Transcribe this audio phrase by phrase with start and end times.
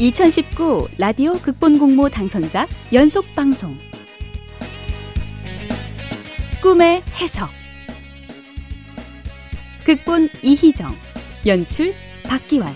[0.00, 3.76] 2019 라디오 극본 공모 당선작 연속 방송.
[6.62, 7.50] 꿈의 해석.
[9.84, 10.90] 극본 이희정
[11.44, 11.92] 연출
[12.22, 12.74] 박기환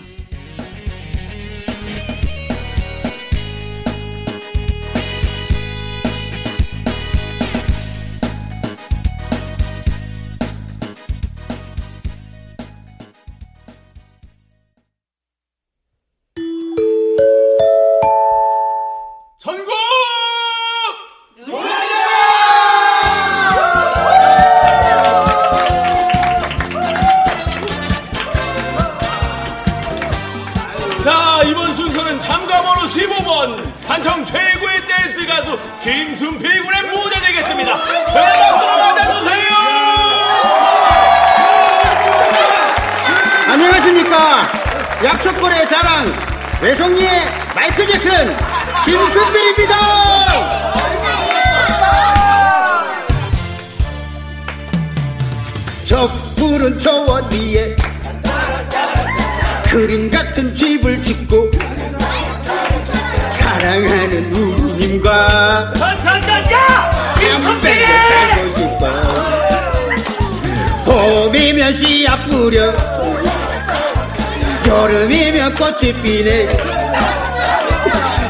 [75.55, 76.45] 꽃이 피네.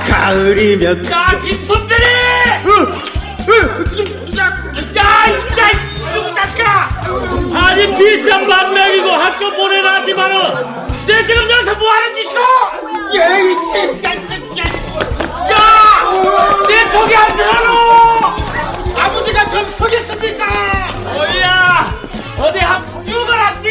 [0.07, 2.03] 가을이면 야 김선배리
[4.37, 5.71] 야 이자
[6.15, 6.89] 이자식아
[7.53, 12.39] 아니 비싼 만명이고 학교 보내놨지만은 내 지금 여기서 뭐하는 짓이고
[15.51, 17.69] 야내 포기 안 들어노?
[18.97, 20.45] 아버지가 좀 서겠습니까?
[21.03, 21.99] 뭐야
[22.39, 22.94] 어디 한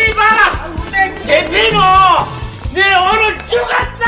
[0.04, 1.78] 죽어라 띠봐 개피노
[2.74, 4.04] 내 오늘 죽었다!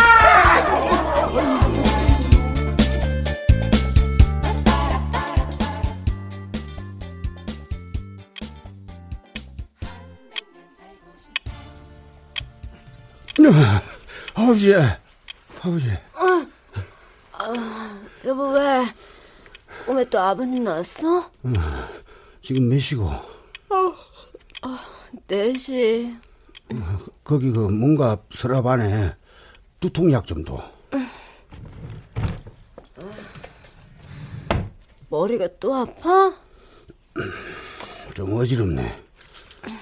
[14.34, 14.74] 아버지,
[15.60, 15.90] 아버지.
[16.14, 16.46] 어,
[17.32, 18.86] 아, 여보 왜?
[19.84, 21.18] 꿈에 또 아버님 나왔어?
[21.18, 21.30] 어,
[22.42, 23.04] 지금 몇 시고?
[23.04, 23.22] 어,
[23.70, 24.78] 어,
[25.28, 26.20] 4시.
[27.24, 29.14] 거기 그 뭔가 서랍 안에
[29.80, 30.62] 두통약 좀 둬.
[35.08, 36.34] 머리가 또 아파?
[38.14, 39.02] 좀 어지럽네.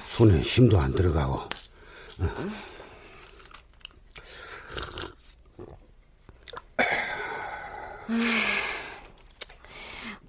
[0.06, 1.41] 손에 힘도 안 들어가고.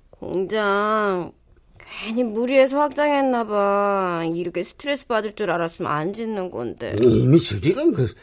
[0.10, 1.32] 공장
[2.04, 4.26] 괜히 무리해서 확장했나봐.
[4.36, 6.94] 이렇게 스트레스 받을 줄 알았으면 안 짓는 건데.
[7.02, 8.14] 이미 저지른 그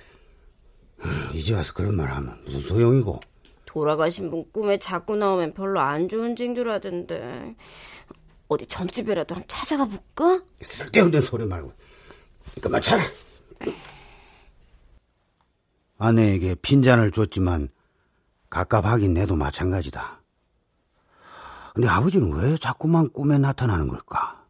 [1.35, 3.21] 이제 와서 그런 말 하면 무슨 소용이고.
[3.65, 7.57] 돌아가신 분 꿈에 자꾸 나오면 별로 안 좋은 징조라던데.
[8.49, 10.45] 어디 점집이라도 한번 찾아가 볼까?
[10.63, 11.73] 쓸데없는 소리 말고.
[12.61, 13.03] 그만 차라.
[15.99, 17.69] 아내에게 빈잔을 줬지만
[18.51, 20.22] 갑갑하긴 내도 마찬가지다.
[21.75, 24.43] 근데 아버지는 왜 자꾸만 꿈에 나타나는 걸까?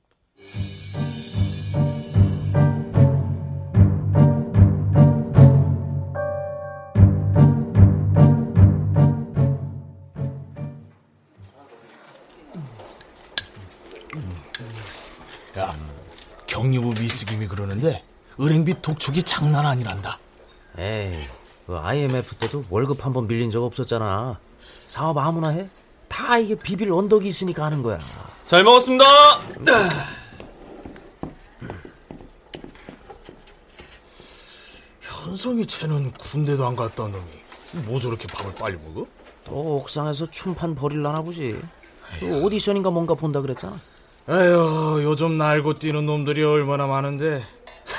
[15.59, 15.75] 야,
[16.47, 18.03] 경리부 미스김이 그러는데
[18.41, 20.19] 은행비 독촉이 장난 아니란다.
[20.79, 21.19] 에이,
[21.67, 24.39] 그 IMF 때도 월급 한 번 빌린 적 없었잖아.
[24.61, 25.69] 사업 아무나 해?
[26.13, 27.99] 다 이게 비빌 언덕이 있으니까 하는 거야.
[28.47, 29.05] 잘 먹었습니다.
[35.01, 37.25] 현성이 쟤는 군대도 안 갔다 놈이
[37.87, 39.07] 뭐 저렇게 밥을 빨리 먹어?
[39.45, 41.59] 또 옥상에서 춤판 버릴라나 보지.
[42.21, 43.81] 그 오디션인가 뭔가 본다 그랬잖아.
[44.29, 47.43] 에휴, 요즘 날고 뛰는 놈들이 얼마나 많은데.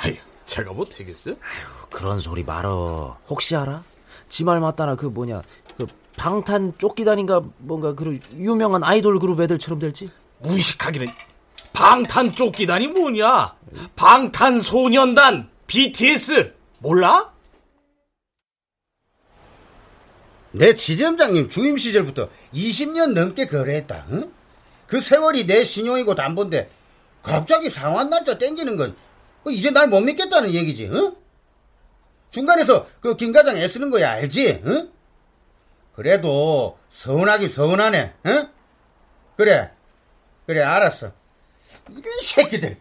[0.04, 0.14] 아휴,
[0.46, 1.32] 제가 뭐 되겠어?
[1.32, 3.18] 아휴, 그런 소리 말어.
[3.28, 3.82] 혹시 알아?
[4.28, 5.42] 지말 맞다나 그 뭐냐
[6.16, 10.08] 방탄 쫓기단인가 뭔가 그 유명한 아이돌 그룹 애들처럼 될지?
[10.38, 11.08] 무식하기는
[11.72, 13.54] 방탄 쫓기단이 뭐냐?
[13.96, 17.32] 방탄소년단 BTS 몰라?
[20.52, 24.06] 내 지점장님 주임 시절부터 20년 넘게 거래했다.
[24.10, 24.32] 응?
[24.86, 26.70] 그 세월이 내 신용이고 담보인데
[27.22, 28.94] 갑자기 상환 날짜 땡기는 건
[29.48, 30.86] 이제 날 못 믿겠다는 얘기지.
[30.92, 31.16] 응?
[32.30, 34.62] 중간에서 그 김과장 애쓰는 거야 알지?
[34.64, 34.90] 응?
[35.94, 38.14] 그래도 서운하기 서운하네.
[38.26, 38.48] 응?
[39.36, 39.70] 그래.
[40.46, 41.12] 그래 알았어.
[41.88, 42.78] 이런 새끼들.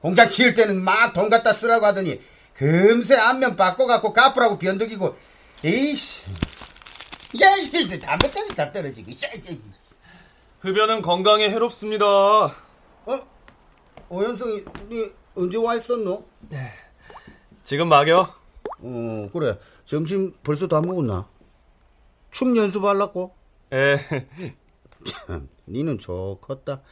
[0.00, 2.20] 공장 지을 때는 막 돈 갖다 쓰라고 하더니
[2.54, 5.16] 금세 안면 바꿔갖고 갚으라고 변덕이고
[5.64, 6.24] 에이씨.
[7.42, 9.10] 야, 이 담배까지 다 떨어지고.
[10.60, 12.06] 흡연은 건강에 해롭습니다.
[12.06, 13.26] 어?
[14.08, 16.24] 오현성이, 니 언제 와 있었노?
[16.48, 16.70] 네.
[17.64, 18.34] 지금 막여.
[18.80, 19.58] 어, 그래.
[19.84, 21.28] 점심 벌써 다 먹었나?
[22.30, 23.34] 춤 연습하려고?
[23.72, 23.98] 에.
[25.06, 26.82] 참, 니는 좋겠다.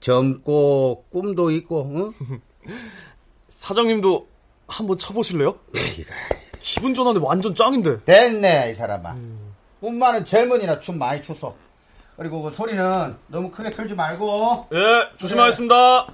[0.00, 2.40] 젊고, 꿈도 있고, 응?
[3.48, 4.28] 사장님도
[4.68, 5.58] 한번 쳐보실래요?
[6.60, 8.04] 기분 전환에 완전 짱인데.
[8.04, 9.12] 됐네, 이 사람아.
[9.12, 9.54] 음.
[9.80, 11.54] 꿈 많은 젊은이나 춤 많이 췄어.
[12.16, 14.68] 그리고 그 소리는 너무 크게 틀지 말고.
[14.74, 16.06] 예, 조심하겠습니다.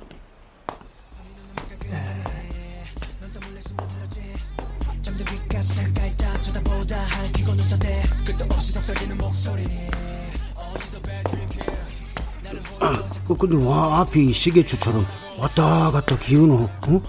[12.81, 15.06] 아, 그, 근데 와, 앞이 시계추처럼
[15.38, 17.03] 왔다 갔다 기우노, 어?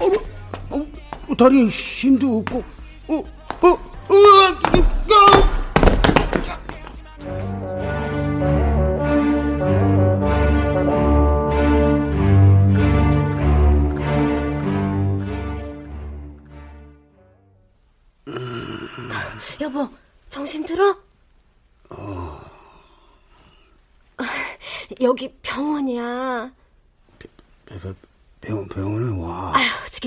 [0.00, 0.06] 어,
[0.70, 0.86] 어,
[1.28, 1.34] 어?
[1.36, 2.64] 다리에 힘도 없고,
[3.08, 4.16] 어, 어, 어, 어,
[5.10, 5.47] 여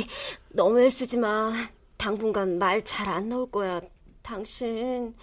[0.02, 0.08] 저기,
[0.50, 1.52] 너무 애쓰지 마.
[1.98, 3.80] 당분간 말 잘 안 나올 거야.
[4.22, 5.14] 당신.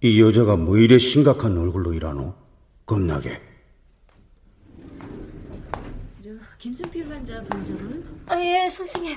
[0.00, 2.34] 이 여자가 뭐 이래 심각한 얼굴로 일하노?
[2.86, 3.40] 겁나게.
[6.20, 8.22] 저, 김순필 환자 보호자분?
[8.26, 9.16] 아, 예, 선생님.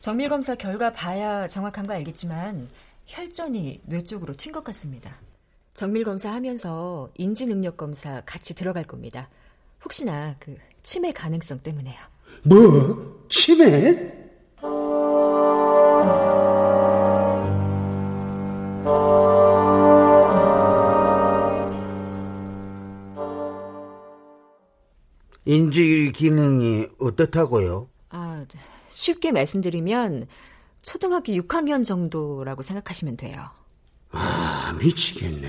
[0.00, 2.68] 정밀 검사 결과 봐야 정확한 거 알겠지만
[3.06, 5.12] 혈전이 뇌 쪽으로 튄 것 같습니다.
[5.74, 9.28] 정밀 검사하면서 인지 능력 검사 같이 들어갈 겁니다.
[9.84, 10.56] 혹시나 그
[10.86, 11.96] 치매 가능성 때문에요.
[12.44, 13.26] 뭐?
[13.28, 14.14] 치매?
[25.44, 27.88] 인지 기능이 어떻다고요?
[28.10, 28.44] 아,
[28.88, 30.28] 쉽게 말씀드리면
[30.82, 33.50] 초등학교 6학년 정도라고 생각하시면 돼요.
[34.12, 35.48] 아, 미치겠네.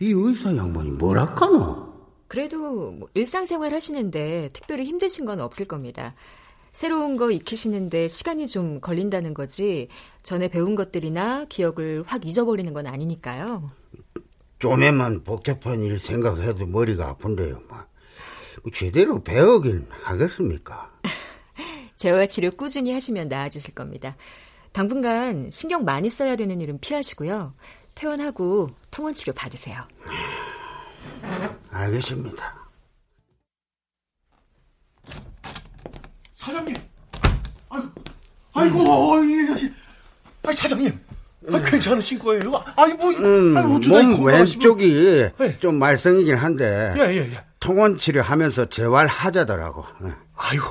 [0.00, 1.87] 이 의사 양반이 뭐랄까노?
[2.28, 6.14] 그래도 뭐 일상생활 하시는데 특별히 힘드신 건 없을 겁니다.
[6.70, 9.88] 새로운 거 익히시는데 시간이 좀 걸린다는 거지
[10.22, 13.70] 전에 배운 것들이나 기억을 확 잊어버리는 건 아니니까요.
[14.58, 17.62] 좀에만 복잡한 일 생각해도 머리가 아픈데요.
[17.68, 17.78] 뭐.
[18.72, 20.92] 제대로 배우긴 하겠습니까?
[21.96, 24.16] 재활 치료 꾸준히 하시면 나아지실 겁니다.
[24.72, 27.54] 당분간 신경 많이 써야 되는 일은 피하시고요.
[27.94, 29.82] 퇴원하고 통원 치료 받으세요.
[31.78, 32.54] 알겠습니다.
[36.34, 36.76] 사장님,
[37.70, 37.90] 아이고,
[38.52, 39.70] 아이고, 이,
[40.44, 40.98] 아 사장님,
[41.52, 42.64] 아, 괜찮으신 거예요?
[42.76, 45.58] 아이 뭐, 음, 몸 왼쪽이 네.
[45.60, 47.44] 좀 말썽이긴 한데, 예, 예, 예.
[47.60, 49.84] 통원 치료하면서 재활하자더라고.
[50.04, 50.12] 예.
[50.36, 50.66] 아이고,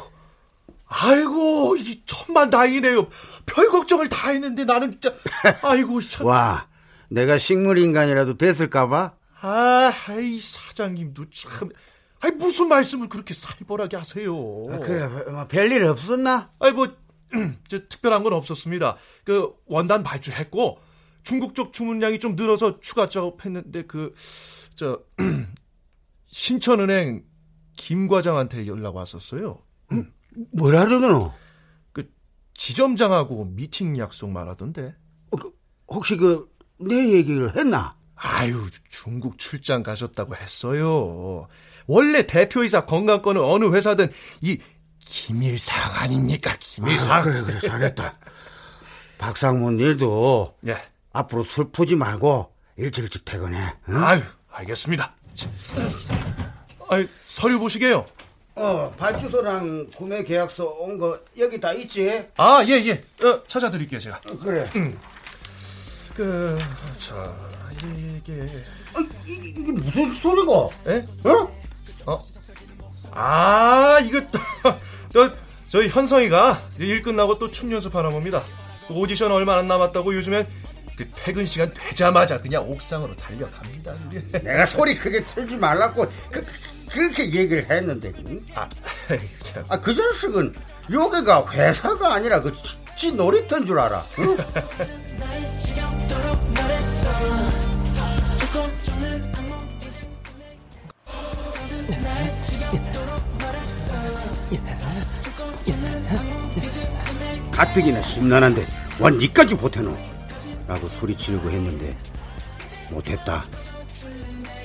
[0.88, 3.07] 아이고, 이 천만 다행이네요.
[3.45, 5.13] 별 걱정을 다 했는데 나는 진짜,
[5.63, 6.01] 아이고.
[6.01, 6.25] 참.
[6.27, 6.68] 와,
[7.09, 9.17] 내가 식물 인간이라도 됐을까봐?
[9.42, 11.69] 아, 이 사장님도 참.
[12.19, 14.33] 아이, 무슨 말씀을 그렇게 살벌하게 하세요.
[14.71, 16.52] 아, 그래, 뭐, 별일 없었나?
[16.59, 16.88] 아이, 뭐,
[17.69, 18.97] 저, 특별한 건 없었습니다.
[19.23, 20.80] 그, 원단 발주했고,
[21.23, 24.14] 중국 쪽 주문량이 좀 늘어서 추가 작업했는데, 그,
[24.76, 25.04] 저,
[26.28, 27.23] 신천은행
[27.76, 29.62] 김 과장한테 연락 왔었어요.
[29.92, 30.12] 음.
[30.52, 31.33] 뭐라 그러노?
[31.94, 32.12] 그
[32.54, 34.95] 지점장하고 미팅 약속 말하던데.
[35.31, 35.52] 어, 그,
[35.88, 37.96] 혹시 그 내 얘기를 했나?
[38.18, 41.47] 아유 중국 출장 가셨다고 했어요.
[41.86, 44.57] 원래 대표이사 건강권은 어느 회사든 이
[45.00, 47.19] 기밀사항 아닙니까 기밀사항.
[47.19, 48.18] 아, 그래 그래 잘했다.
[49.18, 50.76] 박상문 일도 예.
[51.14, 53.57] 앞으로 술 푸지 말고 일찍 일찍 퇴근해.
[53.90, 54.04] 응?
[54.04, 54.21] 아유
[54.52, 55.16] 알겠습니다.
[56.90, 58.06] 아유 서류 보시게요.
[58.56, 62.26] 어, 발주소랑 구매 계약서 온 거 여기 다 있지?
[62.38, 63.04] 아, 예, 예.
[63.28, 64.19] 어, 찾아드릴게요, 제가.
[64.31, 64.68] 어, 그래.
[64.76, 65.00] 음.
[66.16, 66.57] 그,
[66.97, 67.36] 자,
[67.84, 68.64] 이게.
[68.96, 70.69] 아, 이게, 이게 무슨 소리가?
[70.88, 71.06] 예?
[71.30, 71.52] 어?
[72.06, 72.24] 어?
[73.12, 74.22] 아, 이거,
[75.14, 75.30] 저,
[75.69, 78.44] 저희 현성이가 일 끝나고 또 춤 연습하나 봅니다.
[78.90, 80.48] 오디션 얼마 안 남았다고 요즘엔
[80.96, 83.94] 그 퇴근 시간 되자마자 그냥 옥상으로 달려갑니다.
[84.44, 86.46] 내가 소리 크게 틀지 말라고 그,
[86.90, 88.12] 그렇게 얘기를 했는데.
[88.56, 88.68] 아,
[89.44, 89.64] 참.
[89.68, 90.54] 아, 그 자식은
[90.92, 92.54] 여기가 회사가 아니라 그
[92.98, 94.04] 지 놀이터인 줄 알아.
[94.18, 94.36] 응?
[107.52, 108.68] 가뜩이나 심란한데
[108.99, 109.95] 와 니까지 보태노
[110.68, 111.97] 라고 소리치려고 했는데
[112.90, 113.44] 못했다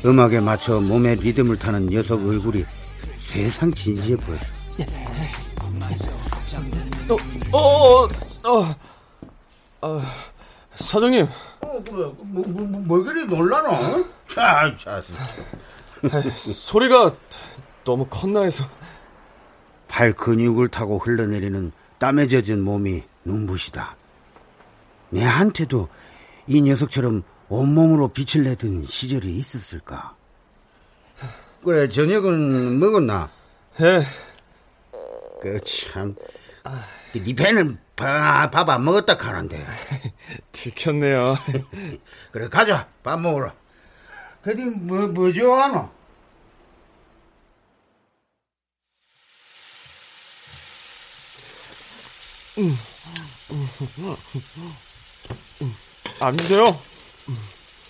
[0.04, 2.64] 음악에 맞춰 몸에 리듬을 타는 녀석 얼굴이
[3.18, 4.52] 세상 진지해 보였어
[7.08, 8.08] 어, 어,
[8.48, 8.76] 어, 어.
[9.82, 10.00] 아,
[10.76, 11.26] 사장님.
[11.62, 14.04] 어, 뭐, 뭐, 뭐, 뭐 그리 놀라노?
[14.28, 15.02] 자, 자,
[16.34, 17.14] 소리가
[17.84, 18.64] 너무 컸나 해서.
[19.88, 23.96] 팔 근육을 타고 흘러내리는 땀에 젖은 몸이 눈부시다.
[25.10, 25.88] 내한테도
[26.46, 30.16] 이 녀석처럼 온몸으로 빛을 내던 시절이 있었을까?
[31.62, 33.30] 그래, 저녁은 먹었나?
[33.80, 34.02] 예.
[35.40, 36.16] 그, 참.
[37.14, 39.64] 네 배는 밥 안 먹었다 카는데.
[40.52, 41.36] 들켰네요.
[42.32, 42.88] 그래, 가자.
[43.02, 43.52] 밥 먹으러.
[44.42, 45.90] 그디 뭐, 뭐 좋아하노?
[52.58, 52.76] 음.
[56.20, 56.78] 안 드세요?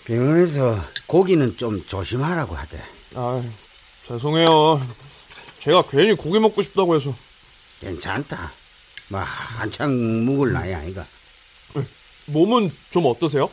[0.05, 2.81] 병원에서 고기는 좀 조심하라고 하대.
[3.15, 3.41] 아,
[4.07, 4.81] 죄송해요.
[5.59, 7.13] 제가 괜히 고기 먹고 싶다고 해서.
[7.79, 8.51] 괜찮다.
[9.13, 9.91] 뭐 한창
[10.25, 11.05] 묵을 나이 아이가.
[12.25, 13.49] 몸은 좀 어떠세요?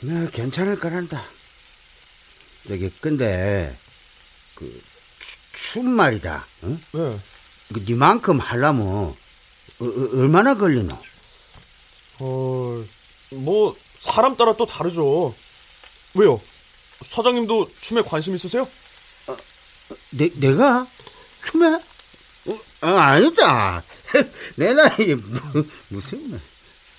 [0.00, 1.22] 나 괜찮을 거란다.
[2.66, 3.76] 저기 근데
[4.54, 4.94] 그
[5.52, 6.46] 춤 말이다.
[6.64, 6.80] 응?
[6.92, 7.18] 네.
[7.72, 9.16] 그 니만큼 하려면 어,
[9.80, 10.96] 어, 얼마나 걸리노?
[12.20, 12.84] 어,
[13.32, 15.34] 뭐 사람 따라 또 다르죠.
[16.14, 16.40] 왜요?
[17.04, 18.68] 사장님도 춤에 관심 있으세요?
[20.10, 20.86] 내 내가
[21.44, 21.66] 춤에?
[22.46, 23.82] 어, 아, 아니다.
[24.56, 26.40] 내 나이 뭐, 무슨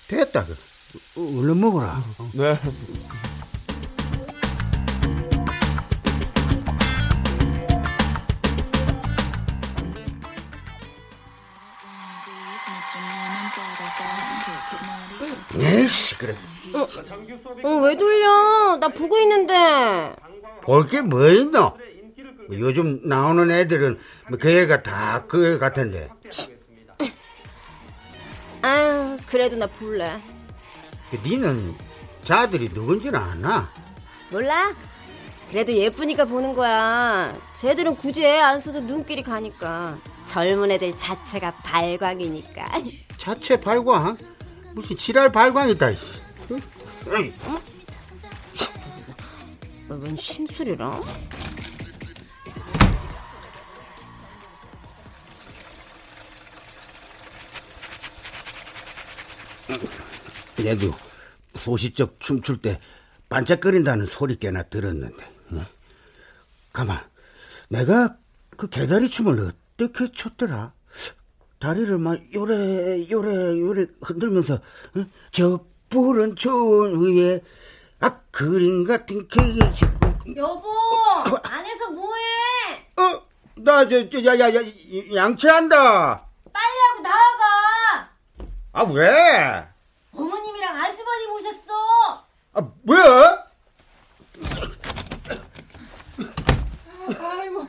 [0.08, 0.44] 됐다.
[0.46, 0.52] 그.
[1.16, 2.02] 어, 얼른 먹어라.
[2.34, 2.58] 네.
[15.58, 16.34] 에이씨 그래.
[17.62, 18.76] 어, 왜 돌려?
[18.78, 19.54] 나 보고 있는데.
[20.62, 21.60] 볼 게 뭐 있노?
[22.48, 26.08] 뭐 요즘 나오는 애들은 뭐그 애가 다 그 애 같은데.
[26.10, 26.55] 아유,
[29.26, 30.20] 그래도 나 볼래.
[31.10, 31.74] 그 니는
[32.24, 33.70] 자들이 누군지는 아나?
[34.30, 34.74] 몰라?
[35.50, 37.32] 그래도 예쁘니까 보는 거야.
[37.60, 39.98] 쟤들은 굳이 애 안 써도 눈길이 가니까.
[40.26, 42.66] 젊은 애들 자체가 발광이니까.
[43.18, 44.16] 자체 발광?
[44.74, 45.94] 무슨 지랄 발광이다.
[45.94, 46.04] 씨.
[46.50, 46.60] 응?
[47.16, 47.32] 에이,
[49.88, 51.00] 웬 심술이라?
[60.66, 60.90] 얘도
[61.54, 62.80] 소시적 춤출 때
[63.28, 65.24] 반짝거린다는 소리 꽤나 들었는데.
[65.52, 65.64] 응?
[66.72, 67.00] 가만,
[67.68, 68.16] 내가
[68.56, 70.72] 그 개다리 춤을 어떻게 췄더라?
[71.58, 74.58] 다리를 막 요래 요래 요래 흔들면서
[74.96, 75.10] 응?
[75.32, 77.40] 저 푸른 초원 위에
[78.00, 80.06] 아 그림 같은 케이크를 짓고
[80.36, 80.68] 여보,
[81.44, 82.20] 안에서 뭐해?
[82.98, 83.26] 어?
[83.58, 84.60] 나 저 저 야 야야
[85.14, 86.26] 양치한다.
[86.52, 88.10] 빨리 하고 나와봐.
[88.72, 89.66] 아 왜?
[90.16, 92.24] 어머님이랑 아주버님 오셨어.
[92.54, 93.44] 아 뭐야?
[97.18, 97.66] 아이고,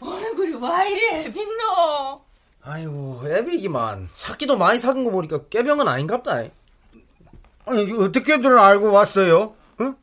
[0.00, 2.22] 얼굴이 왜 이래, 빛노?
[2.62, 6.44] 아이고 애비기만 사기도 많이 사귄 거 보니까 깨병은 아닌갑다.
[7.66, 9.54] 아니 이거 어떻게들 알고 왔어요?
[9.80, 9.96] 응?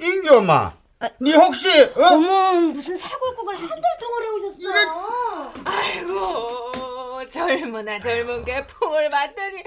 [0.00, 0.74] 인기 엄마.
[1.20, 2.02] 니 혹시 어?
[2.12, 5.52] 어머, 무슨 사골국을 한 달 동안 해오셨어.
[5.64, 6.72] 아이고,
[7.28, 9.62] 젊으나 젊은 게 풍을 받더니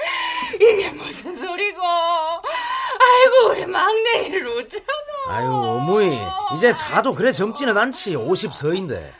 [0.55, 1.81] 이게 무슨 소리고?
[1.81, 4.85] 아이고, 우리 막내 일 웃잖아.
[5.27, 6.19] 아유 어머니
[6.55, 9.13] 이제 자도 그래 젊지는 않지 50서인데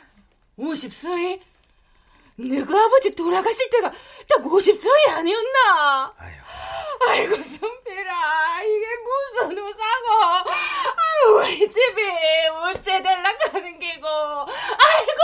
[0.58, 1.40] 50서이?
[2.36, 3.90] 너가 아버지 돌아가실 때가
[4.28, 6.14] 딱 50서이 아니었나?
[7.08, 10.50] 아이고, 순필아, 이게 무슨 우사고.
[10.50, 12.02] 아유, 우리 집이
[12.62, 14.06] 어째 될라 가는 게고.
[14.06, 15.20] 아이고,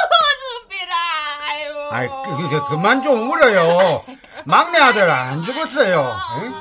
[1.91, 4.05] 아이 그, 그, 그만 좀 울어요.
[4.45, 6.13] 막내 아들 안 죽었어요.
[6.43, 6.55] 응?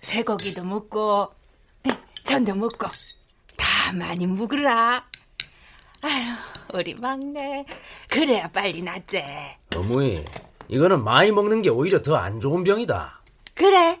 [0.00, 1.30] 쇠고기도 먹고,
[1.82, 1.92] 네,
[2.24, 2.86] 전도 먹고,
[3.56, 5.04] 다 많이 먹으라.
[6.00, 6.24] 아유,
[6.72, 7.64] 우리 막내.
[8.08, 9.22] 그래야 빨리 낫지.
[9.76, 10.24] 어머니
[10.68, 13.20] 이거는 많이 먹는 게 오히려 더 안 좋은 병이다.
[13.54, 14.00] 그래.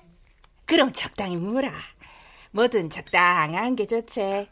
[0.64, 1.72] 그럼 적당히 먹어라.
[2.50, 4.48] 뭐든 적당한 게 좋지.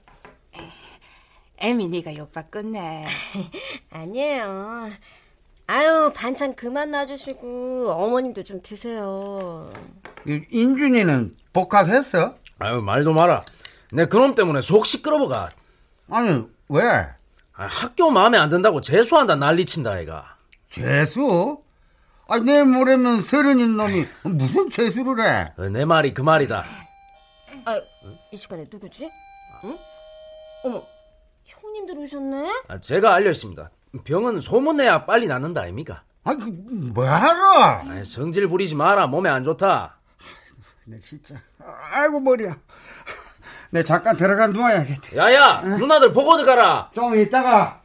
[1.58, 3.06] 에미 네가 욕받겠네.
[3.90, 4.90] 아니에요.
[5.66, 9.72] 아유 반찬 그만 놔주시고 어머님도 좀 드세요.
[10.26, 12.34] 인준이는 복학했어?
[12.58, 13.44] 아유 말도 마라.
[13.92, 15.50] 내 그놈 때문에 속 시끄러워가.
[16.10, 16.82] 아니 왜?
[17.56, 20.36] 아, 학교 마음에 안 든다고 재수한다 난리친다 아이가.
[20.70, 21.58] 재수?
[22.26, 25.52] 아 내일 모레면 서른인 놈이 무슨 재수를 해?
[25.58, 26.64] 어, 내 말이 그 말이다.
[27.66, 27.80] 아,
[28.32, 29.10] 이 시간에 누구지?
[29.64, 29.78] 응?
[30.64, 30.82] 어머,
[31.44, 32.48] 형님들 오셨네?
[32.68, 33.70] 아, 제가 알렸습니다.
[34.04, 36.02] 병은 소문내야 빨리 낫는다 아닙니까?
[36.24, 37.62] 아, 그, 뭐하러?
[37.90, 39.06] 아, 성질 부리지 마라.
[39.06, 39.98] 몸에 안 좋다.
[40.84, 41.36] 내 진짜.
[41.92, 42.56] 아이고, 머리야.
[43.70, 45.16] 내 잠깐 들어가 누워야겠다.
[45.16, 46.90] 야야, 누나들 보고 들어가라.
[46.94, 47.82] 좀 이따가.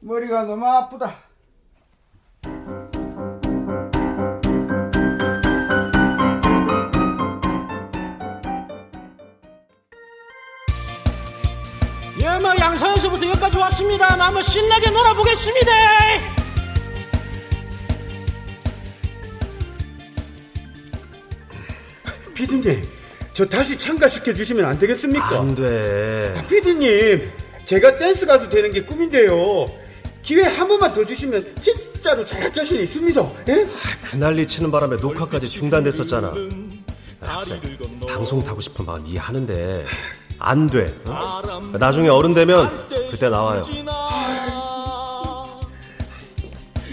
[0.00, 1.12] 머리가 너무 아프다.
[13.18, 14.16] 양산에서부터 여기까지 왔습니다.
[14.16, 15.72] 나 한번 신나게 놀아보겠습니다.
[22.34, 22.82] 피디님,
[23.34, 25.40] 저 다시 참가시켜 주시면 안 되겠습니까?
[25.40, 26.34] 안 돼.
[26.36, 27.30] 아, 피디님,
[27.66, 29.66] 제가 댄스 가수 되는 게 꿈인데요.
[30.22, 33.32] 기회 한 번만 더 주시면 진짜로 잘할 자신 있습니다.
[33.48, 33.66] 예?
[34.04, 36.32] 그 난리 치는 바람에 녹화까지 중단됐었잖아.
[37.20, 37.60] 아, 학생,
[38.08, 39.84] 방송 타고 싶은 마음 이해하는데
[40.38, 40.94] 안 돼.
[41.06, 41.42] 어?
[41.78, 42.70] 나중에 어른 되면
[43.10, 43.64] 그때 나와요.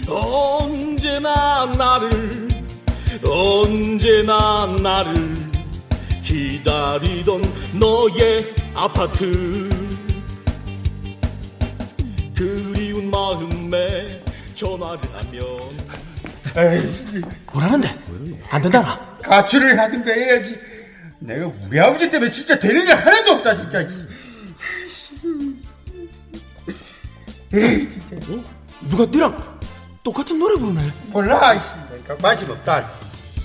[0.08, 2.48] 언제나 나를
[3.26, 5.14] 언제나 나를
[6.22, 7.42] 기다리던
[7.78, 9.68] 너의 아파트
[12.34, 14.22] 그리운 마음에
[14.54, 15.46] 전화를 하면
[17.52, 17.88] 뭐라는데?
[18.50, 19.16] 안 된다나?
[19.22, 20.75] 가출을 하든가 해야지.
[21.18, 23.80] 내가 우리 아버지 때문에 진짜 되는 게 하나도 없다, 진짜.
[27.54, 28.16] 에이, 진짜.
[28.88, 29.58] 누가 니랑
[30.02, 30.80] 똑같은 노래 부르네?
[31.08, 31.54] 몰라.
[31.90, 32.90] 내가 관심 없다.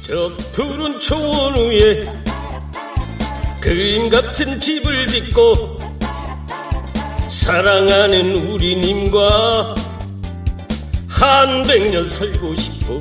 [0.05, 2.05] 저 푸른 초원 위에
[3.61, 5.77] 그림 같은 집을 짓고
[7.29, 9.75] 사랑하는 우리님과
[11.07, 12.95] 한 백년 살고 싶어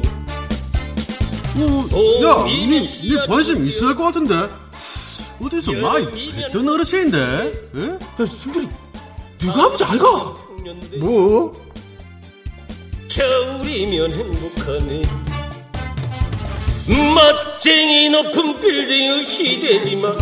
[2.23, 4.35] 야, 니, 니 관심 있어야 할 것 같은데?
[5.43, 7.53] 어디서 많이 뵀던 어르신인데?
[7.77, 8.23] 예?
[8.23, 8.69] 야, 순돌이,
[9.43, 10.35] 네가 아버지 아이가?
[11.01, 11.71] 뭐?
[13.09, 15.03] 겨울이면 행복하네
[17.15, 20.17] 멋쟁이 높은 빌딩의 시대지만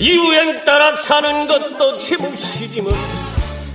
[0.00, 2.92] 유행 따라 사는 것도 제 몫이지만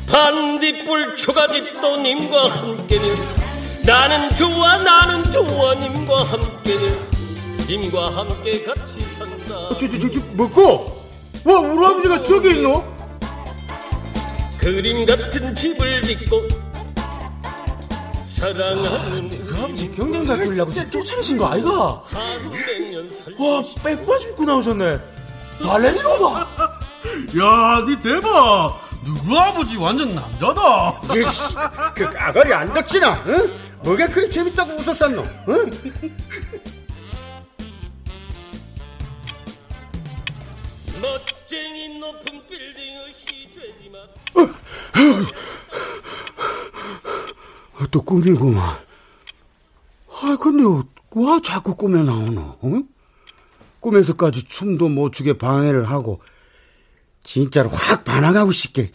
[0.08, 3.18] 반딧불 초가집도 님과 함께면
[3.86, 7.12] 나는 좋아 나는 좋아 님과 함께면
[7.68, 9.02] 님과 함께 같이
[9.52, 11.02] 저, 저, 저, 저, 뭐고?
[11.44, 12.84] 와, 우리 아버지가 저기 있노?
[14.60, 16.48] 그림 같은 집을 짓고
[18.24, 22.04] 사랑하는 그 아버지 경쟁자 주려고 쫓아내신 거 아이가?
[22.06, 25.00] 한백년 살고 와, 백바지 입고 나오셨네.
[25.64, 26.48] 발레리노다.
[27.40, 28.80] 야, 니 대박!
[29.04, 31.02] 누구 아버지 완전 남자다!
[31.16, 31.56] 이씨,
[31.96, 33.52] 그 아가리 안 덕지나, 응?
[33.84, 35.72] 뭐가 그리 재밌다고 웃었었노, 응?
[41.02, 44.08] 멋쟁이 높은 빌딩의 시되지만
[47.90, 48.78] 또 꿈이구만.
[50.10, 50.64] 아, 근데
[51.12, 52.60] 와 자꾸 꿈에 나오노?
[52.66, 52.88] 응?
[53.80, 56.22] 꿈에서까지 춤도 못 추게 방해를 하고
[57.24, 58.92] 진짜로 확 반항하고 싶게.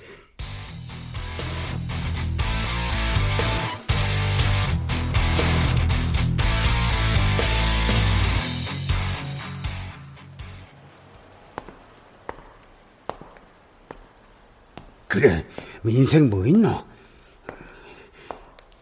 [15.16, 15.46] 그래,
[15.80, 16.68] 뭐 인생 뭐 있노?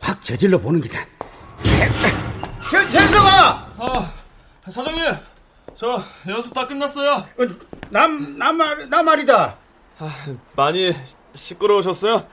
[0.01, 0.99] 확 저질러 보는 기다.
[2.61, 3.75] 현성아!
[3.79, 4.13] 아,
[4.69, 5.15] 사장님,
[5.77, 7.25] 저 연습 다 끝났어요.
[7.91, 9.57] 남, 남, 말, 남 말이다.
[10.57, 10.93] 많이
[11.35, 12.27] 시끄러우셨어요?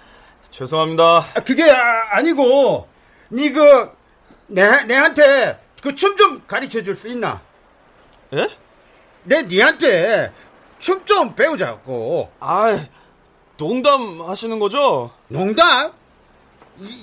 [0.50, 1.04] 죄송합니다.
[1.36, 2.88] 아, 그게 아, 아니고,
[3.32, 3.92] 니 그,
[4.48, 7.40] 내, 내한테 그 춤 좀 가르쳐 줄 수 있나?
[8.34, 8.48] 예?
[9.26, 10.34] 내 니한테
[10.80, 12.32] 춤 좀 배우자고.
[12.40, 12.72] 아,
[13.62, 15.12] 농담 하시는 거죠?
[15.28, 15.92] 농담?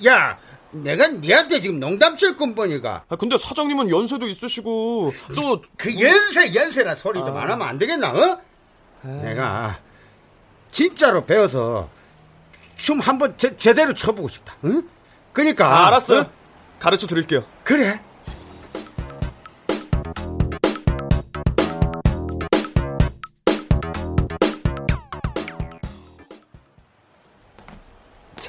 [0.05, 0.37] 야,
[0.71, 3.03] 내가 니한테 지금 농담 칠 건보니까.
[3.07, 5.63] 아, 근데 사장님은 연세도 있으시고, 또.
[5.77, 7.43] 그 연세, 연세라 소리 좀 아.
[7.43, 8.41] 안 하면 안 되겠나, 어?
[9.03, 9.79] 내가
[10.73, 11.87] 진짜로 배워서
[12.75, 14.83] 춤 한번 제대로 춰보고 싶다, 응?
[15.31, 15.65] 그니까.
[15.65, 16.19] 아, 알았어요.
[16.19, 16.29] 어?
[16.77, 17.45] 가르쳐 드릴게요.
[17.63, 18.01] 그래.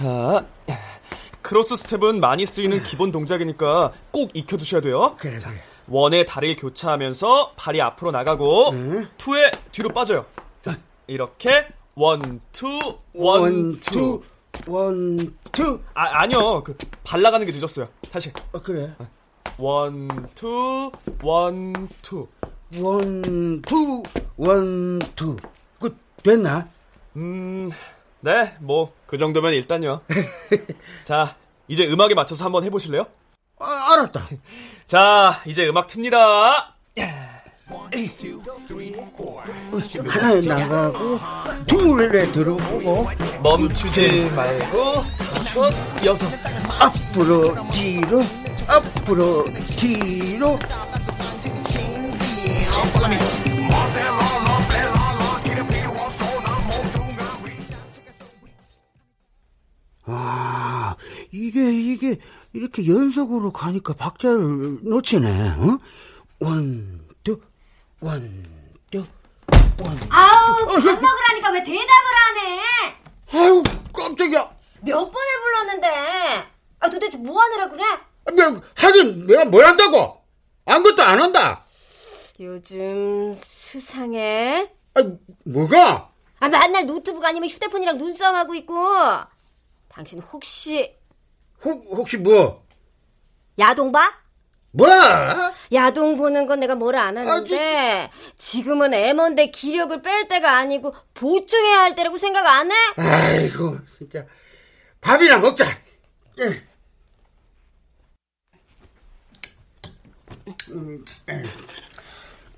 [0.00, 0.46] 자,
[1.42, 5.14] 크로스 스텝은 많이 쓰이는 기본 동작이니까 꼭 익혀두셔야 돼요.
[5.18, 5.60] 그래, 자, 그래.
[5.88, 9.08] one에 다리를 교차하면서 발이 앞으로 나가고 응?
[9.18, 10.24] two에 뒤로 빠져요.
[10.62, 12.66] 자, 이렇게 one, two,
[13.12, 14.22] one, one two.
[14.66, 15.78] one, two.
[15.92, 16.62] 아, 아니요.
[16.64, 17.86] 그, 발 나가는 게 늦었어요.
[18.10, 18.32] 다시.
[18.54, 18.94] 아, 그래.
[19.58, 20.90] one, two,
[21.22, 22.26] one, two.
[22.80, 24.02] one, two,
[24.38, 25.36] one, two.
[25.78, 26.66] 그, 됐나?
[27.16, 27.68] 음,
[28.20, 30.00] 네, 뭐, 그 정도면 일단요.
[31.04, 31.36] 자,
[31.68, 33.06] 이제 음악에 맞춰서 한번 해보실래요?
[33.58, 34.26] 아, 알았다.
[34.86, 36.74] 자, 이제 음악 틉니다.
[40.08, 41.20] 하나에 나가고
[41.66, 43.08] 둘에 들어보고
[43.42, 45.72] 멈추지 말고 다섯
[46.04, 46.26] 여섯
[46.80, 48.22] 앞으로 뒤로
[48.68, 49.44] 앞으로
[49.76, 50.58] 뒤로
[60.12, 60.96] 아
[61.30, 62.18] 이게 이게
[62.52, 65.78] 이렇게 연속으로 가니까 박자를 놓치네 어?
[66.40, 67.38] one, two,
[68.00, 68.44] one,
[68.90, 69.04] two,
[69.78, 69.98] one.
[70.08, 71.84] 아우, 밥 먹으라니까 왜 대답을
[72.26, 73.44] 안 해?
[73.44, 74.50] 아유, 깜짝이야.
[74.80, 75.88] 몇 번을 불렀는데.
[76.80, 77.84] 아, 도대체 뭐 하느라 그래?
[78.34, 78.42] 내,
[78.74, 80.22] 하긴 내가 뭘 한다고?
[80.64, 81.62] 아무것도 안 한다.
[82.40, 84.72] 요즘 수상해.
[84.94, 85.02] 아,
[85.44, 86.10] 뭐가?
[86.40, 88.74] 아, 맨날 노트북 아니면 휴대폰이랑 눈싸움하고 있고.
[90.00, 90.96] 당신 혹시
[91.62, 92.64] 혹, 혹시 뭐?
[93.58, 94.10] 야동 봐?
[94.70, 94.86] 뭐?
[95.74, 101.94] 야동 보는 건 내가 뭘안 하는데 아, 지금은 애먼데 기력을 뺄 때가 아니고 보충해야 할
[101.94, 102.74] 때라고 생각 안 해?
[102.96, 104.24] 아이고 진짜
[105.02, 105.66] 밥이나 먹자.
[106.38, 106.64] 예.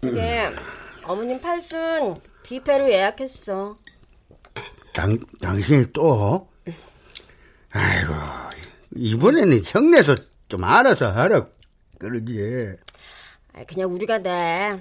[0.01, 0.49] 그게
[1.03, 3.79] 어머님 팔순 뷔페로 예약했어.
[4.95, 6.52] 당 당신이 또?
[7.73, 8.13] 아이고
[8.97, 10.15] 이번에는 형네서
[10.49, 11.47] 좀 알아서 하라.
[11.99, 12.77] 그러지.
[13.67, 14.79] 그냥 우리가 내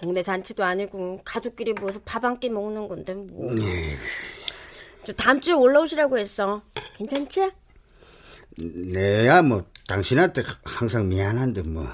[0.00, 3.50] 동네 잔치도 아니고 가족끼리 모여서 밥 한 끼 먹는 건데 뭐.
[3.52, 3.96] 음.
[5.04, 6.62] 저 다음 주에 올라오시라고 했어.
[6.96, 7.50] 괜찮지?
[8.58, 11.86] 내야 뭐 당신한테 항상 미안한데 뭐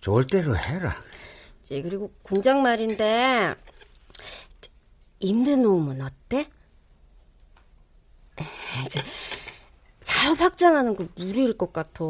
[0.00, 0.98] 좋을 대로 해라.
[1.70, 3.54] 예, 그리고 공장 말인데
[5.20, 6.48] 임대 놓으면 어때?
[8.86, 9.00] 이제
[10.00, 12.04] 사업 확장하는 거 무리일 것 같아.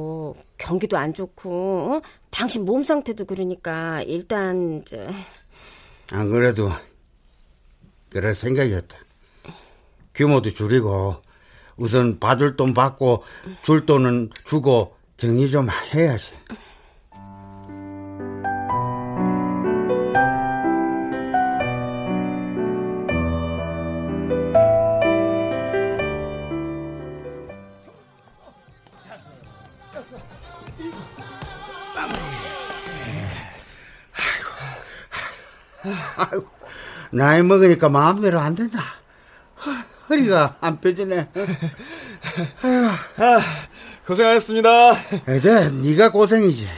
[0.59, 1.51] 경기도 안 좋고
[1.95, 2.03] 어?
[2.31, 5.09] 당신 몸 상태도 그러니까 일단 이제
[6.11, 6.71] 안 그래도
[8.11, 8.99] 그럴 생각이었다.
[10.15, 11.17] 규모도 줄이고
[11.77, 13.23] 우선 받을 돈 받고
[13.63, 16.35] 줄 돈은 주고 정리 좀 해야지.
[36.33, 36.47] 아이고,
[37.13, 38.81] 나이 먹으니까 마음대로 안 된다.
[40.09, 41.29] 허리가 안 펴지네.
[42.63, 43.41] 아,
[44.07, 44.93] 고생하셨습니다.
[45.29, 46.69] 애들, 네가 고생이지.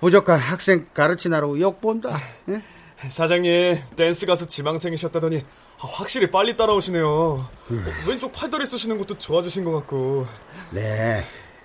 [0.00, 2.18] 부족한 학생 가르치느라고 욕 본다.
[2.46, 2.62] 네?
[3.08, 5.44] 사장님, 댄스 가수 지망생이셨다더니
[5.80, 7.48] 아, 확실히 빨리 따라오시네요.
[7.70, 7.86] 음.
[8.06, 10.26] 왼쪽 팔다리 쓰시는 것도 좋아지신 것 같고.
[10.70, 11.24] 네,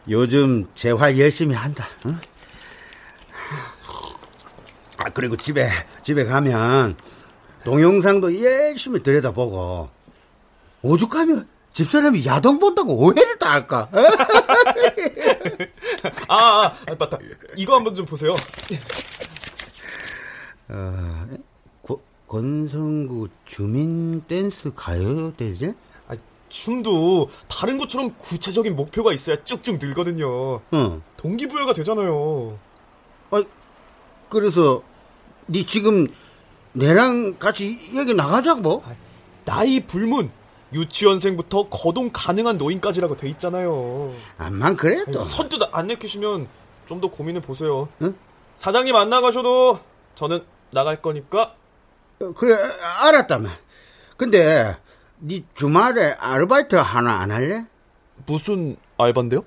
[0.09, 1.87] 요즘 재활 열심히 한다.
[2.05, 2.19] 응?
[4.99, 5.69] 아, 그리고 집에,
[6.03, 6.97] 집에 가면
[7.63, 9.89] 동영상도 열심히 들여다보고
[10.81, 13.87] 오죽하면 집사람이 야동 본다고 오해를 다 할까?
[16.27, 17.17] 아, 아, 아, 맞다.
[17.55, 18.35] 이거 한번 좀 보세요.
[20.67, 21.27] 어,
[21.81, 25.73] 고, 권성구 주민 댄스 가요대제?
[26.09, 26.15] 아,
[26.49, 30.59] 춤도 다른 것처럼 구체적인 목표가 있어야 쭉쭉 늘거든요.
[30.73, 31.01] 응.
[31.15, 32.59] 동기부여가 되잖아요.
[33.31, 33.43] 아,
[34.27, 34.83] 그래서
[35.49, 36.07] 네 지금
[36.73, 38.83] 내랑 같이 여기 나가자고?
[38.85, 38.95] 아,
[39.45, 40.31] 나이 불문.
[40.71, 44.13] 유치원생부터 거동 가능한 노인까지라고 돼 있잖아요.
[44.37, 46.47] 암만 그래도 선뜻 안 내키시면
[46.85, 47.87] 좀 더 고민해 보세요.
[48.03, 48.15] 응?
[48.55, 49.79] 사장님 안 나가셔도
[50.15, 51.55] 저는 나갈 거니까.
[52.21, 52.55] 어, 그래
[53.03, 53.51] 알았다만.
[54.17, 54.75] 근데
[55.19, 57.65] 네 주말에 아르바이트 하나 안 할래?
[58.27, 59.43] 무슨 알바인데요?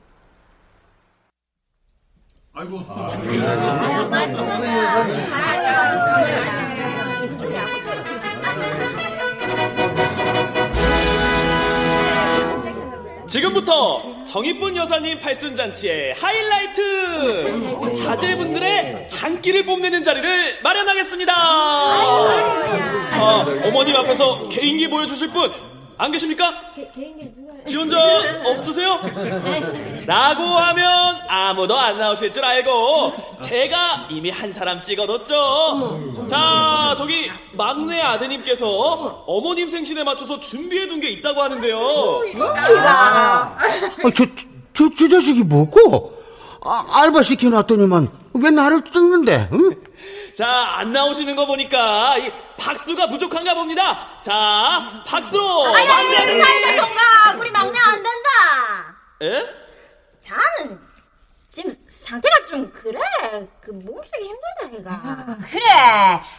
[2.54, 2.80] 아이고.
[13.26, 17.94] 지금부터 정이쁜 여사님 팔순잔치의 하이라이트!
[17.94, 21.32] 자제분들의 장기를 뽐내는 자리를 마련하겠습니다!
[23.10, 25.50] 자, 어머님 앞에서 개인기 보여주실 분,
[26.02, 26.52] 안 계십니까?
[27.64, 27.96] 지원자
[28.44, 29.00] 없으세요?
[30.04, 36.26] 라고 하면 아무도 안 나오실 줄 알고 제가 이미 한 사람 찍어뒀죠.
[36.28, 38.66] 자, 저기 막내 아드님께서
[39.28, 41.78] 어머님 생신에 맞춰서 준비해둔 게 있다고 하는데요.
[42.48, 44.26] 아, 저,
[44.74, 46.20] 저, 저 자식이 뭐고?
[46.64, 48.10] 아, 알바 시켜놨더니만
[48.42, 49.50] 왜 나를 찍는데?
[49.52, 49.76] 응?
[50.34, 52.32] 자, 안 나오시는 거 보니까 이
[52.66, 54.07] 박수가 부족한가 봅니다.
[54.22, 55.75] 자, 박수로.
[55.75, 57.38] 아니, 아니, 사이다 총각.
[57.40, 58.29] 우리 막내 안 된다.
[59.22, 59.46] 에?
[60.20, 60.81] 자는
[61.48, 63.01] 지금 상태가 좀 그래.
[63.61, 65.37] 그 몸쓰기 힘들다, 얘가.
[65.51, 65.68] 그래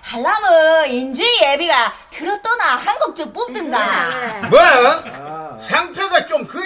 [0.02, 5.60] 할라면 인주의 예비가 들었더나 한 곡 좀 뽑든가 뭐?
[5.60, 6.66] 상태가 좀 그래?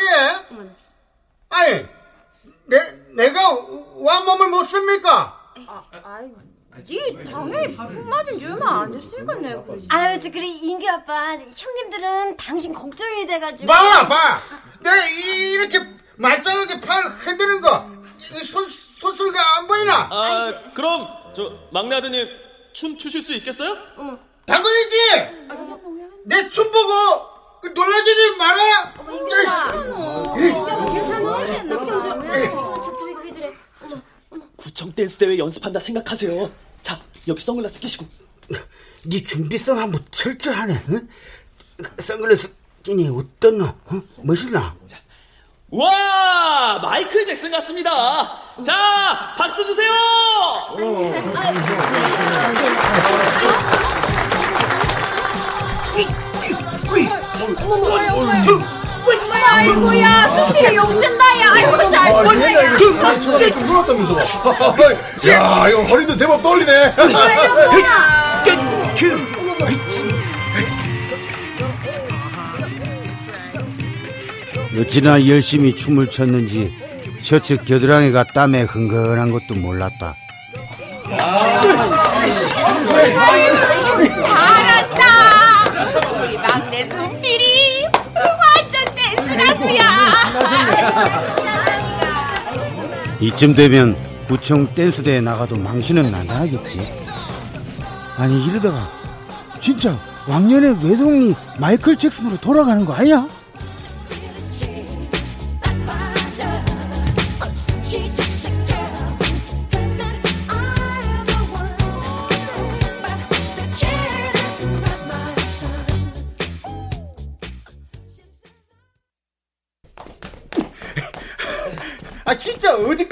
[1.50, 1.86] 아니,
[2.68, 2.80] 내,
[3.16, 5.34] 내가 와 몸을 못 씁니까?
[5.68, 6.30] 아, 아이,
[6.86, 9.64] 니 당연히 품 맞은 지 얼마 안 됐으니까 내가.
[9.90, 14.40] 아유 저 그래 인규 아빠 형님들은 당신 걱정이 돼가지고 봐라, 봐!
[14.82, 15.80] 내가 이- 이렇게
[16.18, 20.08] 말짱하게 팔 흔드는 거, 이 손, 손수가 안 보이나?
[20.12, 22.28] 아, 그럼 저 막내 아드님
[22.74, 23.76] 춤 추실 수 있겠어요?
[24.46, 24.98] 당근이지!
[26.26, 27.28] 내 춤 보고
[27.62, 28.94] 그 놀라지지 마라!
[29.08, 29.68] 괜찮아?
[29.74, 31.38] 나 괜찮아?
[32.98, 33.54] 저희가 왜 저래?
[34.56, 36.52] 구청 댄스 대회 연습한다 생각하세요.
[36.82, 38.06] 자, 여기 선글라스 끼시고.
[39.06, 41.08] 네 준비성 한번 철저하네, 응?
[42.00, 42.52] 선글라스
[42.84, 43.66] 끼니 어떤 너?
[43.86, 44.02] 어?
[44.24, 44.76] 멋있나?
[45.70, 47.92] 와, 마이클 잭슨 같습니다.
[48.64, 49.92] 자, 박수 주세요.
[59.58, 61.52] 아이고야, 수필이 용된다 야.
[61.54, 62.78] 아이고, 잘 보네.
[63.20, 64.20] 천하게 좀 놀았다면서.
[65.30, 66.94] 야, 이거 허리도 제법 떨리네.
[74.80, 76.72] 어찌나 열심히 춤을 췄는지
[77.22, 80.16] 셔츠 겨드랑이가 땀에 흥건한 것도 몰랐다.
[84.24, 86.17] 잘한다.
[89.60, 91.48] 댄스 가수야.
[93.20, 93.96] 이쯤 되면
[94.28, 96.94] 구청 댄스대에 나가도 망신은 안 하겠지.
[98.18, 98.78] 아니 이러다가
[99.62, 99.96] 진짜
[100.28, 103.26] 왕년의 외동리 마이클 잭슨으로 돌아가는 거 아니야?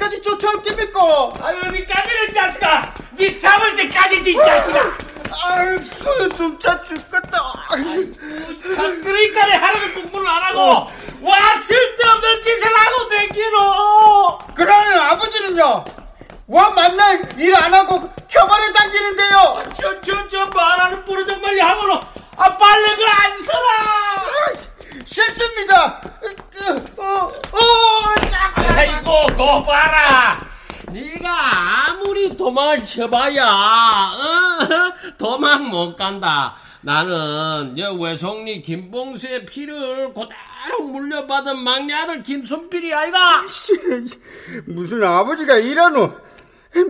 [0.06, 1.00] 어디까지 쫓아올 깁니까?
[1.02, 2.94] 아 어디까지는 자식아!
[3.12, 4.98] 네 잡을 때까지지 이 자식아!
[5.48, 5.80] 아유
[6.36, 7.54] 숨차 죽겠다.
[8.76, 10.88] 참 그러니까 하루는 공부를 안 하고
[11.22, 15.84] 와 쓸데없는 짓을 하고 댕기노 그러는 아버지는요?
[16.48, 19.64] 와 만날 일 안 하고 켜발에 당기는데요?
[19.76, 21.96] 저저 저 말하는 뿌리 좀 빨리 하고는
[22.38, 24.24] 아 빨래 그안 서라
[25.06, 26.02] 싫습니다.
[26.98, 27.32] 어, 어,
[28.76, 30.46] 아이고 고 봐라.
[30.92, 35.14] 네가 아무리 도망을 쳐봐야 어?
[35.18, 36.56] 도망 못 간다.
[36.82, 43.44] 나는 여 외송리 김봉수의 피를 그대로 물려받은 막내 아들 김순필이 아이가.
[44.68, 46.14] 무슨 아버지가 이러노?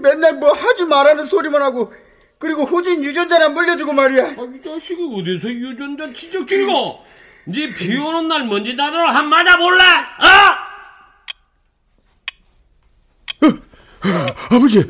[0.01, 1.93] 맨날 뭐 하지 말라는 소리만 하고
[2.38, 4.23] 그리고 후진 유전자나 물려주고 말이야.
[4.25, 7.06] 아, 이 자식이 어디서 유전자 지적질고
[7.47, 10.65] 네 비 오는 날 먼지 다들어 한 맞아볼래 어?
[14.51, 14.84] 아버지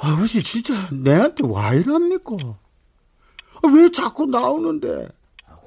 [0.00, 5.08] 아버지 진짜 내한테 와 이랍니까 아, 왜 자꾸 나오는데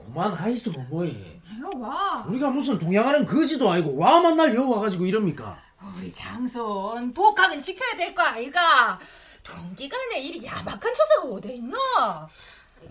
[0.05, 2.23] 그만 하이소 뭐이 이거 와.
[2.27, 5.59] 우리가 무슨 동양하는 거지도 아니고 와 만날 여 와가지고 이럽니까
[5.97, 8.99] 우리 장손 복학은 시켜야 될 거 아이가.
[9.43, 11.77] 동기간에 이리 야박한 처사가 어디 있나?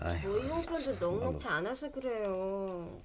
[0.01, 3.01] 저희 형편도 넉넉지 않아서 그래요.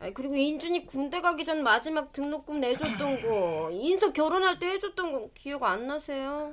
[0.00, 5.30] 아이, 그리고 인준이 군대 가기 전 마지막 등록금 내줬던 거, 인서 결혼할 때 해줬던 건
[5.34, 6.52] 기억 안 나세요?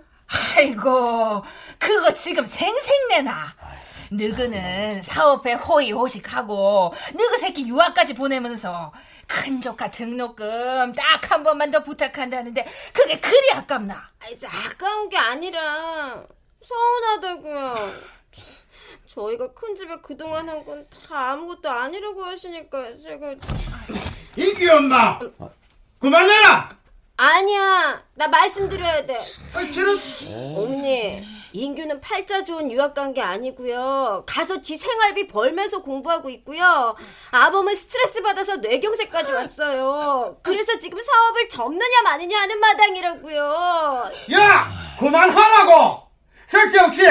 [0.55, 1.41] 아이고,
[1.77, 3.53] 그거 지금 생생내나.
[4.11, 8.91] 너그는 사업에 호의호식하고 너그 새끼 유학까지 보내면서
[9.27, 14.03] 큰 조카 등록금 딱 한 번만 더 부탁한다는데 그게 그리 아깝나?
[14.19, 16.25] 아이, 아까운 게 아니라
[16.65, 17.93] 서운하다고요.
[19.13, 23.35] 저희가 큰 집에 그동안 한 건 다 아무것도 아니라고 하시니까 제가
[24.35, 25.19] 이기 엄마
[25.99, 26.77] 그만해라
[27.17, 29.13] 아니야 나 말씀드려야 돼
[29.53, 34.23] 아, 저런 어머니 인규는 팔자 좋은 유학 간 게 아니고요.
[34.25, 36.95] 가서 지 생활비 벌면서 공부하고 있고요.
[37.31, 40.37] 아범은 스트레스 받아서 뇌경색까지 왔어요.
[40.43, 44.11] 그래서 지금 사업을 접느냐 마느냐 하는 마당이라고요.
[44.31, 44.71] 야!
[44.97, 46.03] 그만하라고!
[46.47, 47.01] 쓸데없이!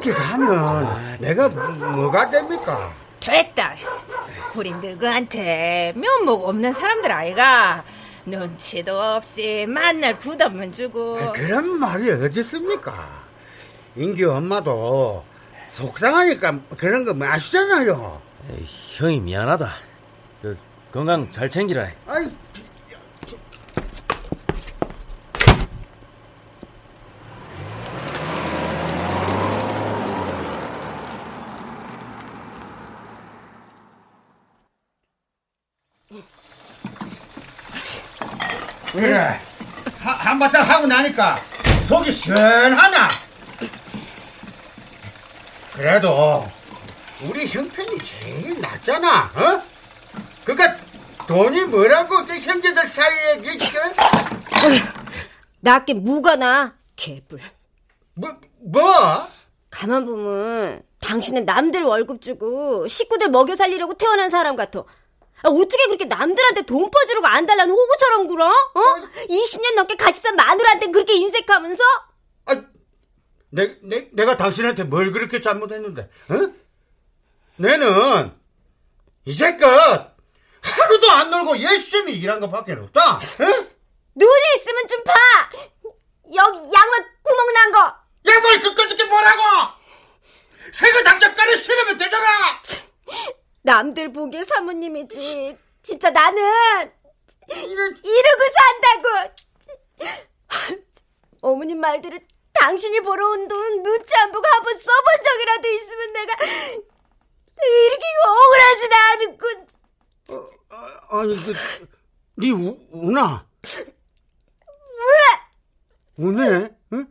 [0.00, 2.92] 이렇게 가면 내가 뭐가 됩니까?
[3.20, 3.74] 됐다.
[4.56, 7.84] 우린 너희한테 면목 없는 사람들 아이가
[8.24, 13.08] 눈치도 없이 만날 부담만 주고 그런 말이 어디 있습니까?
[13.96, 15.22] 인규 엄마도
[15.68, 18.20] 속상하니까 그런 거 마시잖아요.
[18.52, 19.70] 에이, 형이 미안하다.
[20.40, 20.56] 그,
[20.92, 21.88] 건강 잘 챙기라.
[22.06, 22.30] 아이,
[38.92, 39.38] 그래.
[40.00, 41.38] 하, 한바탕 하고 나니까
[41.86, 43.08] 속이 시원하나?
[45.72, 46.46] 그래도
[47.22, 49.62] 우리 형편이 제일 낫잖아, 어?
[50.44, 50.76] 그니까
[51.26, 53.58] 돈이 뭐라고 내 형제들 사이에 이게
[55.60, 56.74] 낮게 뭐가 나?
[56.96, 57.40] 개불.
[58.14, 59.28] 뭐, 뭐?
[59.70, 64.82] 가만 보면 당신은 남들 월급 주고 식구들 먹여 살리려고 태어난 사람 같아.
[65.42, 68.46] 아, 어떻게 그렇게 남들한테 돈 퍼주려고 안 달라는 호구처럼 굴어?
[68.46, 68.80] 어?
[69.28, 71.82] 20년 넘게 같이 산 마누라한테 그렇게 인색하면서?
[73.52, 76.52] 내, 내, 내가 당신한테 뭘 그렇게 잘못했는데, 어?
[77.56, 78.32] 내는
[79.24, 80.16] 이제껏
[80.62, 83.16] 하루도 안 놀고 열심히 일한 것밖에 없다.
[83.16, 83.20] 어?
[84.14, 85.12] 눈이 있으면 좀 봐!
[86.32, 87.94] 여기 양말 구멍 난 거!
[88.26, 89.42] 양말 그까짓 게 뭐라고!
[90.72, 92.60] 새거 당장 까리 쓰려면 되잖아!
[93.62, 95.56] 남들 보기에 사모님이지.
[95.82, 96.42] 진짜 나는
[97.48, 99.34] 이러고 산다고.
[101.42, 102.18] 어머님 말대로
[102.54, 106.34] 당신이 벌어온 돈 눈치 안 보고 한번 써본 적이라도 있으면 내가
[107.62, 109.66] 이렇게 억울하진 않았군.
[111.10, 111.52] 아니, 그,
[112.38, 113.46] 니 우, 우나?
[114.96, 115.14] 왜?
[116.16, 116.68] 우네?
[116.92, 117.06] 응?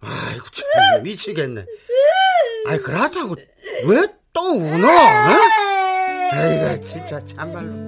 [0.00, 1.66] 아이고, 참, 미치겠네.
[2.66, 3.34] 아이, 그렇다고,
[3.86, 4.88] 왜 또 우노?
[4.88, 6.34] 어?
[6.34, 7.84] 에이가 진짜 참말로.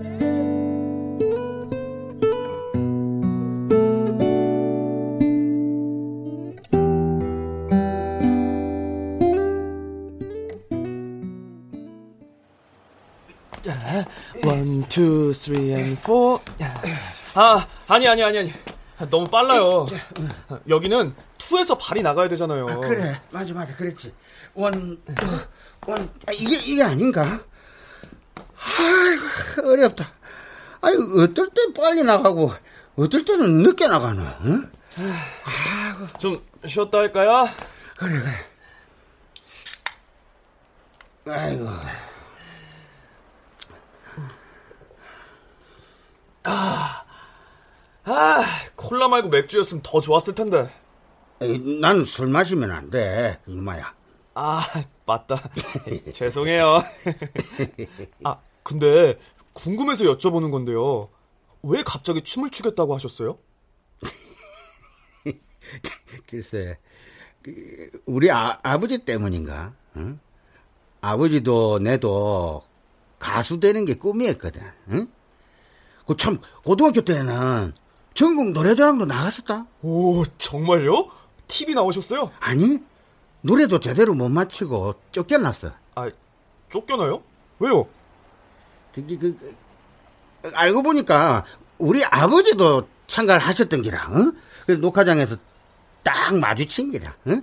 [14.44, 16.40] 원, 투, 쓰리, 앤, 포.
[17.34, 18.52] 아, 아니, 아니, 아니, 아니.
[19.10, 19.86] 너무 빨라요.
[20.68, 21.12] 여기는
[21.48, 22.66] two에서 발이 나가야 되잖아요.
[22.68, 23.20] 아, 그래.
[23.30, 23.74] 맞아, 맞아.
[23.76, 24.12] 그랬지.
[24.54, 25.14] one, two,
[25.86, 26.10] one.
[26.26, 27.40] 아, 이게, 이게 아닌가?
[28.58, 30.10] 아이고, 어렵다.
[30.80, 32.52] 아니, 어떨 땐 빨리 나가고,
[32.96, 34.70] 어떨 때는 늦게 나가나, 응?
[36.18, 37.48] 좀 쉬었다 할까요?
[37.96, 38.32] 그래, 그래.
[41.32, 41.68] 아이고.
[46.44, 47.04] 아,
[48.04, 48.44] 아,
[48.76, 50.72] 콜라 말고 맥주였으면 더 좋았을 텐데.
[51.40, 53.94] 난 술 마시면 안 돼, 이놈아야.
[54.34, 54.62] 아,
[55.06, 55.36] 맞다.
[56.12, 56.82] 죄송해요.
[58.24, 59.18] 아, 근데
[59.52, 61.08] 궁금해서 여쭤보는 건데요.
[61.62, 63.38] 왜 갑자기 춤을 추겠다고 하셨어요?
[66.28, 66.78] 글쎄,
[67.42, 69.74] 그, 우리 아, 아버지 때문인가?
[69.96, 70.18] 응?
[71.00, 72.62] 아버지도 내도
[73.18, 74.62] 가수 되는 게 꿈이었거든.
[74.90, 75.08] 응?
[76.06, 77.72] 그 참 고등학교 때는
[78.14, 79.66] 전국 노래자랑도 나갔었다.
[79.82, 81.10] 오, 정말요?
[81.46, 82.30] TV 나오셨어요?
[82.40, 82.78] 아니,
[83.40, 85.72] 노래도 제대로 못 맞히고 쫓겨났어.
[85.94, 86.10] 아,
[86.70, 87.22] 쫓겨나요?
[87.58, 87.86] 왜요?
[88.92, 89.36] 그게 그,
[90.42, 91.44] 그, 알고 보니까
[91.78, 94.08] 우리 아버지도 참가를 하셨던 기라.
[94.14, 94.32] 응?
[94.64, 95.36] 그래서 녹화장에서
[96.02, 97.14] 딱 마주친 기라.
[97.28, 97.42] 응?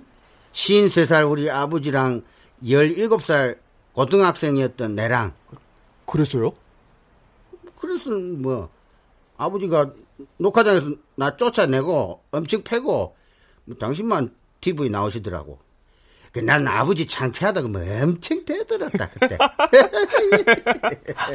[0.52, 2.22] 53살 우리 아버지랑
[2.62, 3.58] 17살
[3.92, 5.32] 고등학생이었던 내랑.
[6.06, 6.52] 그랬어요?
[7.80, 8.68] 그래서 뭐
[9.36, 9.90] 아버지가
[10.38, 13.16] 녹화장에서 나 쫓아내고 엄청 패고
[13.64, 15.58] 뭐 당신만 TV 나오시더라고.
[16.32, 19.38] 그난 아버지 창피하다고 뭐 엄청 대들었다 그때.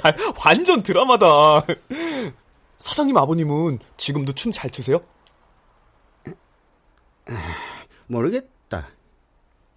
[0.03, 0.13] 아,
[0.45, 1.65] 완전 드라마다.
[2.77, 4.99] 사장님 아버님은 지금도 춤 잘 추세요?
[8.07, 8.89] 모르겠다.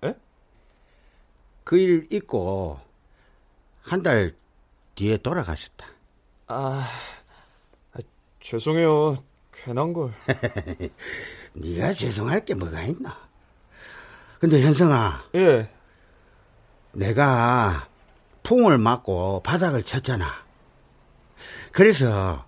[0.05, 0.15] 에?
[1.65, 2.81] 그 일 있고
[3.83, 4.35] 한 달
[4.95, 5.87] 뒤에 돌아가셨다.
[6.49, 6.85] 아,
[7.93, 7.99] 아
[8.41, 9.23] 죄송해요.
[9.53, 10.13] 괜한 걸.
[11.55, 13.17] 네가 죄송할 게 뭐가 있나?
[14.39, 15.25] 근데 현성아.
[15.37, 15.71] 예.
[16.93, 17.89] 내가
[18.43, 20.27] 풍을 맞고 바닥을 쳤잖아.
[21.71, 22.45] 그래서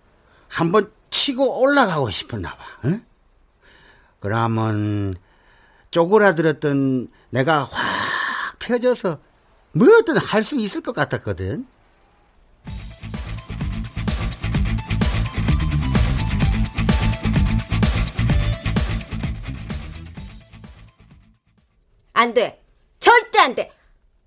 [0.48, 2.64] 한번 치고 올라가고 싶었나 봐.
[2.86, 3.04] 응?
[4.20, 5.14] 그러면
[5.90, 9.20] 쪼그라들었던 내가 확 펴져서
[9.72, 11.66] 뭐든 할 수 있을 것 같았거든.
[22.24, 22.64] 안 돼.
[22.98, 23.70] 절대 안 돼.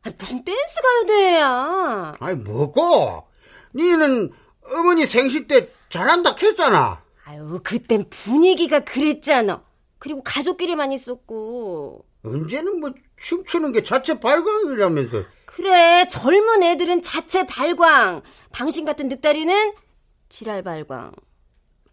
[0.03, 2.15] 아, 무슨 댄스 가요대야.
[2.19, 3.27] 아이, 뭐고?
[3.75, 4.31] 니는
[4.75, 7.03] 어머니 생신 때 잘한다 했잖아.
[7.25, 9.63] 아유, 그땐 분위기가 그랬잖아.
[9.97, 12.05] 그리고 가족끼리만 있었고.
[12.23, 15.23] 언제는 뭐 춤추는 게 자체 발광이라면서.
[15.45, 18.21] 그래, 젊은 애들은 자체 발광.
[18.51, 19.73] 당신 같은 늑다리는
[20.29, 21.13] 지랄 발광.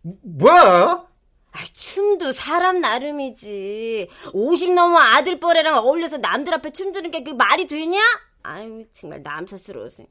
[0.02, 1.08] 뭐?
[1.56, 4.08] 아, 춤도 사람 나름이지.
[4.32, 8.00] 50 넘어 아들뻘애랑 어울려서 남들 앞에 춤추는 게 그 말이 되냐?
[8.42, 10.02] 아유, 정말 남사스러워서.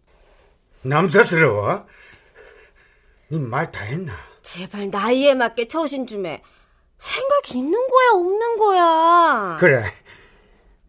[0.83, 1.85] 남사스러워?
[3.31, 4.13] 니말다 했나?
[4.41, 6.41] 제발 나이에 맞게 처신 좀 해.
[6.97, 9.57] 생각이 있는 거야, 없는 거야?
[9.59, 9.83] 그래.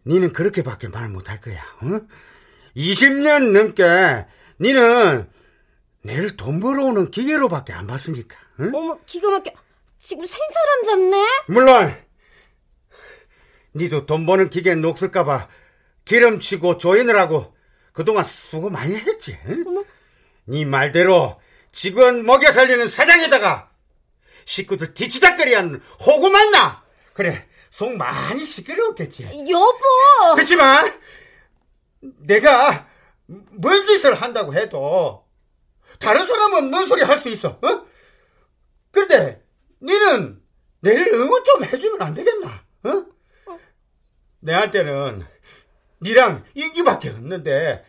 [0.07, 1.61] 니는 그렇게밖에 말 못할 거야.
[1.83, 2.07] 응?
[2.77, 4.25] 20년 넘게
[4.61, 5.29] 니는
[6.01, 8.37] 내를 돈 벌어오는 기계로밖에 안 봤으니까.
[8.61, 8.71] 응?
[8.73, 9.51] 어머, 기가 막혀.
[10.07, 11.25] 지금 생사람 잡네?
[11.47, 12.05] 물론
[13.75, 15.49] 니도 돈 버는 기계 녹슬까봐
[16.05, 17.55] 기름치고 조인을 하고
[17.91, 19.37] 그동안 수고 많이 했지.
[19.47, 19.83] 응?
[20.45, 21.39] 네 말대로
[21.71, 23.71] 직원 먹여 살리는 사장에다가
[24.45, 26.83] 식구들 뒤치다거리한 호구 만나.
[27.13, 29.23] 그래 속 많이 시끄러웠겠지.
[29.49, 30.35] 여보.
[30.35, 30.93] 그렇지만
[31.99, 32.87] 내가
[33.25, 35.25] 뭔 짓을 한다고 해도
[35.99, 37.57] 다른 사람은 뭔 소리 할 수 있어.
[37.61, 37.85] 어?
[38.91, 39.43] 그런데
[39.85, 40.41] 니는
[40.81, 42.63] 내일 응원 좀 해주면 안 되겠나?
[42.83, 43.05] 어?
[44.39, 45.25] 내한테는
[46.01, 47.85] 니랑 인기밖에 없는데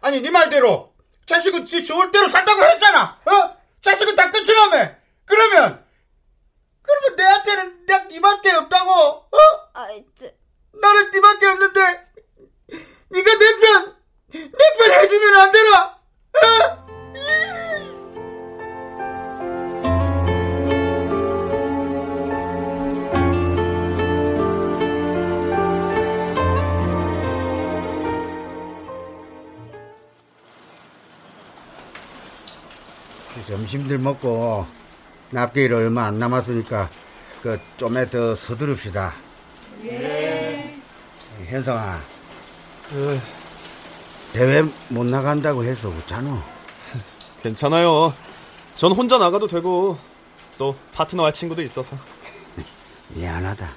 [0.00, 0.94] 아니 니 말대로
[1.26, 3.20] 자식은 지 좋을 대로 산다고 했잖아.
[3.26, 3.56] 어?
[3.82, 4.94] 자식은 다 끝이라며.
[5.26, 5.84] 그러면
[6.82, 8.90] 그러면 내한테는 내가 니밖에 없다고.
[8.90, 9.28] 어?
[9.74, 9.88] 아,
[10.18, 10.26] 저...
[10.80, 11.80] 나는 니밖에 없는데
[13.12, 13.96] 니가 내 편,
[14.32, 15.98] 내 편 해주면 안 되나?
[16.32, 16.88] 어?
[33.68, 34.66] 점심들 먹고
[35.30, 36.88] 납기일 얼마 안 남았으니까
[37.42, 39.14] 그 좀에 더 서두릅시다.
[39.84, 40.74] 예.
[41.44, 42.00] 현성아.
[42.94, 43.20] 예.
[44.32, 46.42] 대회 못 나간다고 해서 웃잖아.
[47.42, 48.14] 괜찮아요.
[48.74, 49.98] 전 혼자 나가도 되고
[50.56, 51.96] 또 파트너 할 친구도 있어서.
[53.08, 53.68] 미안하다.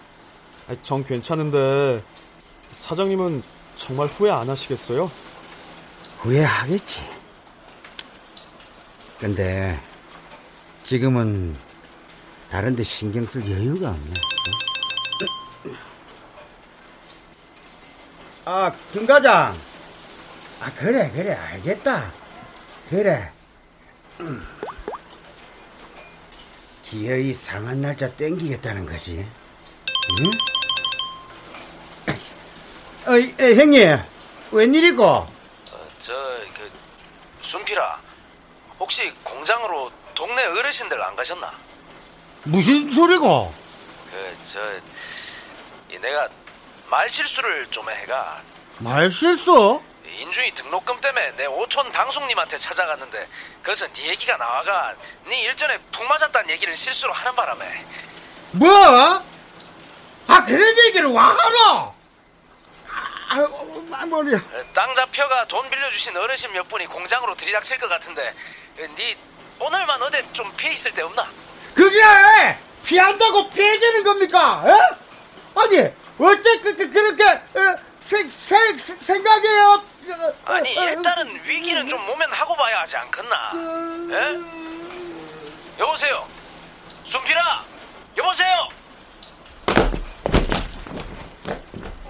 [0.69, 2.01] 아니, 전 괜찮은데
[2.71, 3.43] 사장님은
[3.75, 5.11] 정말 후회 안 하시겠어요?
[6.19, 7.20] 후회하겠지.
[9.21, 9.79] 근데
[10.87, 11.55] 지금은
[12.49, 14.13] 다른 데 신경 쓸 여유가 없네.
[18.45, 19.55] 아, 김 과장.
[20.59, 22.11] 아, 그래, 그래, 알겠다.
[22.89, 23.31] 그래.
[24.21, 24.43] 음.
[26.83, 29.29] 기어이 상한 날짜 땡기겠다는 거지.
[30.19, 30.31] 응?
[33.05, 33.99] 어, 에, 형님,
[34.51, 35.05] 웬일이고?
[35.05, 35.27] 어,
[35.99, 36.13] 저,
[36.55, 36.71] 그,
[37.41, 38.10] 순필아.
[38.81, 41.51] 혹시 공장으로 동네 어르신들 안 가셨나?
[42.45, 43.53] 무슨 소리고?
[44.09, 44.59] 그, 저,
[45.93, 46.27] 이 내가
[46.89, 48.41] 말 실수를 좀 해가.
[48.79, 49.79] 말 실수?
[50.17, 53.27] 인준이 등록금 때문에 내 오촌 당숙님한테 찾아갔는데
[53.61, 57.85] 그래서 네 얘기가 나와가 네 일전에 푹 맞았다는 얘기를 실수로 하는 바람에
[58.53, 58.67] 뭐?
[60.27, 61.93] 아 그런 얘기를 와 하노?
[63.33, 64.41] 아이고 머리야
[64.73, 68.33] 땅 잡혀가 돈 빌려주신 어르신 몇 분이 공장으로 들이닥칠 것 같은데
[68.75, 69.17] 네
[69.57, 71.25] 오늘만 어디 좀 피해 있을 데 없나?
[71.73, 71.97] 그게
[72.83, 74.63] 피한다고 피해지는 겁니까?
[74.67, 74.71] 에?
[75.55, 75.79] 아니
[76.19, 79.83] 어째 그, 그, 그렇게 에, 생, 생, 생각해요?
[80.43, 83.53] 아니 일단은 위기는 좀 모면하고 봐야 하지 않겠나?
[84.11, 84.39] 에?
[85.79, 86.27] 여보세요?
[87.05, 87.63] 순필아!
[88.17, 88.80] 여보세요?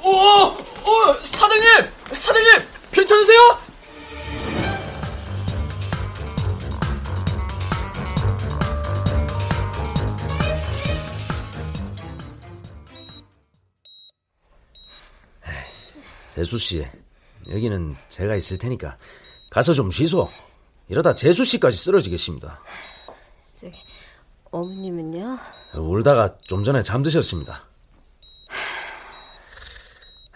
[0.04, 1.90] 오, 오, 사장님!
[2.14, 2.68] 사장님!
[2.92, 3.38] 괜찮으세요?
[16.34, 16.88] 재수 씨,
[17.50, 18.98] 여기는 제가 있을 테니까
[19.50, 20.30] 가서 좀 쉬소.
[20.88, 22.60] 이러다 재수 씨까지 쓰러지겠습니다.
[23.60, 23.78] 저기,
[24.50, 25.38] 어머님은요?
[25.76, 27.68] 울다가 좀 전에 잠드셨습니다.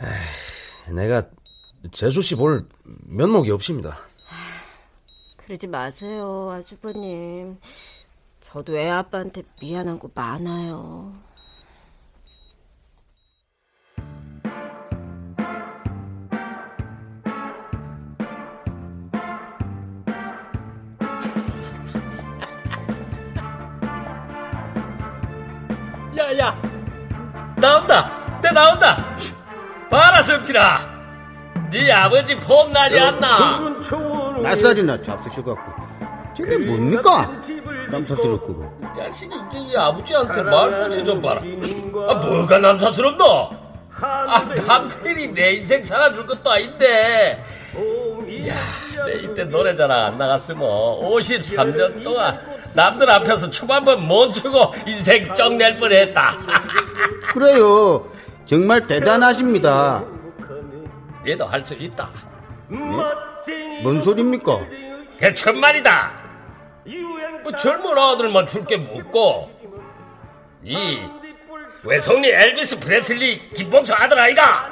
[0.02, 1.30] 에이, 내가
[1.92, 2.68] 재수 씨 볼
[3.06, 3.98] 면목이 없습니다.
[5.38, 7.60] 그러지 마세요, 아주버님.
[8.40, 11.14] 저도 애 아빠한테 미안한 거 많아요.
[26.18, 26.56] 야야
[27.58, 29.16] 나온다 내 나온다
[30.24, 30.96] 성필아
[31.72, 33.60] 네 아버지 폼나지 않나?
[34.42, 35.72] 낯살이나 잡수셔갖고.
[36.36, 37.32] 저게 뭡니까?
[37.90, 41.42] 남사스럽고 자식이 이 아버지한테 말붙여 좀 봐라.
[42.10, 43.24] 아 뭐가 남사스럽노?
[44.02, 47.44] 아 남들이 내 인생 살아줄 것도 아닌데.
[48.48, 48.56] 야
[49.06, 52.40] 내 이때 노래자랑 안 나갔으면 53년 동안
[52.74, 56.34] 남들 앞에서 춤 한번 못 추고 인생 쩍낼 뻔했다.
[57.34, 58.10] 그래요
[58.46, 60.04] 정말 대단하십니다
[61.28, 62.10] 얘도 할 수 있다
[62.72, 63.82] 예?
[63.84, 64.60] 뭔 소리입니까?
[65.20, 66.24] 개천말이다
[67.44, 69.50] 뭐 젊은 아들만 줄 게 묻고
[70.64, 71.00] 이
[71.84, 74.70] 외성리 엘비스 프레슬리 김봉수 아들 아이가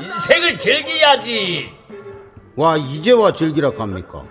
[0.00, 1.70] 인생을 즐겨야지
[2.56, 4.24] 와 이제와 즐기라 합니까?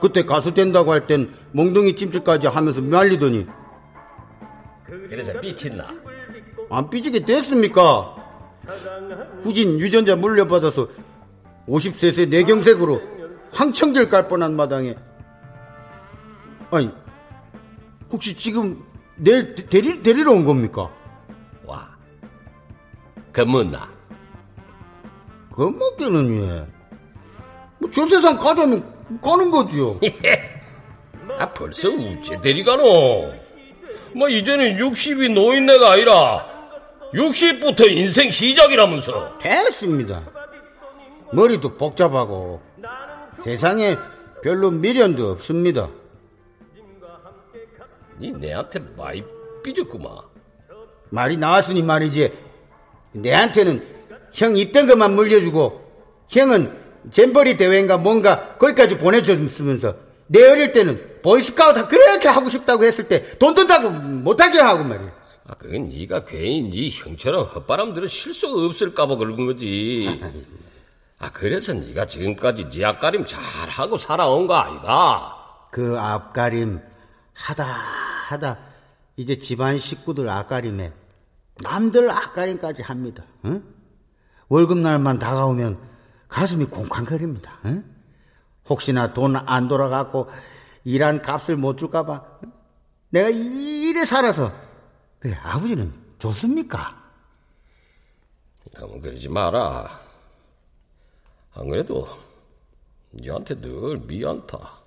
[0.00, 3.46] 그때 가수 된다고 할 땐 몽둥이 찜질까지 하면서 말리더니
[4.86, 5.86] 그래서 삐친나
[6.70, 8.16] 안 삐지게 됐습니까?
[9.42, 10.88] 후진 유전자 물려받아서
[11.68, 13.00] 50세세 내경색으로
[13.52, 14.94] 황청길 깔 뻔한 마당에
[16.70, 16.90] 아니
[18.12, 18.82] 혹시 지금
[19.16, 20.90] 내일 데리, 데리러 온 겁니까?
[21.64, 21.96] 와
[23.32, 23.90] 겁문나
[25.50, 26.66] 겁먹기는 왜?
[27.80, 29.98] 뭐저 세상 가자면 가는 거지요
[31.38, 33.32] 아 벌써 우째 데리가노
[34.14, 36.59] 뭐 이제는 60이 노인네가 아니라
[37.12, 39.38] 60부터 인생 시작이라면서.
[39.38, 40.22] 됐습니다.
[41.32, 42.60] 머리도 복잡하고
[43.42, 43.96] 세상에
[44.42, 45.88] 별로 미련도 없습니다.
[48.18, 49.24] 니 내한테 많이
[49.62, 50.12] 삐졌구만.
[51.10, 52.32] 말이 나왔으니 말이지.
[53.12, 53.84] 내한테는
[54.32, 55.80] 형 입던 것만 물려주고
[56.28, 56.78] 형은
[57.10, 59.96] 잼버리 대회인가 뭔가 거기까지 보내줬으면서
[60.28, 65.10] 내 어릴 때는 보이스카우트 그렇게 하고 싶다고 했을 때 돈 든다고 못하게 하고 말이야
[65.50, 70.20] 아 그건 네가 괜히 네 형처럼 헛바람 들을 실수가 없을까봐 그런 거지.
[71.18, 75.66] 아 그래서 네가 지금까지 네 앞가림 잘하고 살아온 거 아이가?
[75.72, 76.80] 그 앞가림
[77.34, 77.64] 하다
[78.28, 78.58] 하다.
[79.16, 80.92] 이제 집안 식구들 앞가림에
[81.64, 83.24] 남들 앞가림까지 합니다.
[83.44, 83.64] 응?
[84.48, 85.78] 월급날만 다가오면
[86.28, 87.58] 가슴이 콩쾅거립니다.
[87.64, 87.84] 응?
[88.68, 90.28] 혹시나 돈 안 돌아가고
[90.84, 92.22] 일한 값을 못 줄까봐
[93.10, 94.52] 내가 이래 살아서
[95.20, 96.98] 그래 아버지는 좋습니까?
[98.74, 100.00] 너무 그러지 마라.
[101.54, 102.06] 안 그래도
[103.14, 104.78] 니한테 늘 미안타.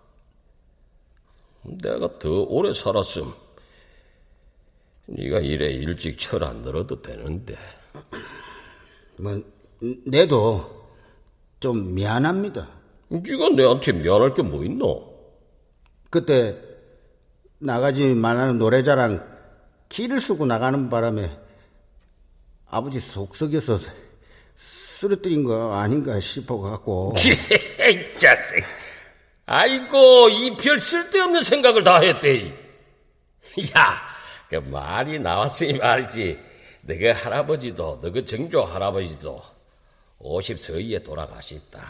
[1.63, 3.31] 내가 더 오래 살았음.
[5.05, 7.55] 네가 이래 일찍 철 안 들어도 되는데.
[9.19, 9.41] 뭐
[10.05, 10.89] 내도
[11.59, 12.69] 좀 미안합니다.
[13.09, 15.13] 네가 내한테 미안할 게 뭐 있노?
[16.09, 16.57] 그때
[17.59, 19.32] 나가지 말라는 노래자랑
[19.93, 21.29] 키를 쓰고 나가는 바람에
[22.67, 23.77] 아버지 속 썩여서
[24.57, 27.13] 쓰러뜨린 거 아닌가 싶어갖고.
[27.21, 28.63] 이 자식.
[29.45, 32.47] 아이고 이 별 쓸데없는 생각을 다 했대.
[33.77, 34.01] 야,
[34.49, 36.39] 그 말이 나왔으니 말이지.
[36.81, 39.43] 너그 할아버지도 너그 정조 할아버지도
[40.17, 41.85] 50 서이에 돌아가셨다.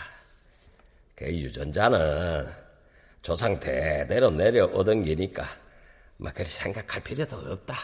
[1.16, 2.50] 그 유전자는
[3.22, 5.46] 조상 대대로 내려 얻은 게니까
[6.18, 7.76] 뭐 그리 생각할 필요도 없다.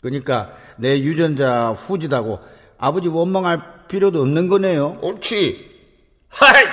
[0.00, 2.40] 그러니까 내 유전자 후지다고
[2.78, 4.98] 아버지 원망할 필요도 없는 거네요.
[5.00, 5.70] 옳지.
[6.28, 6.64] 하이!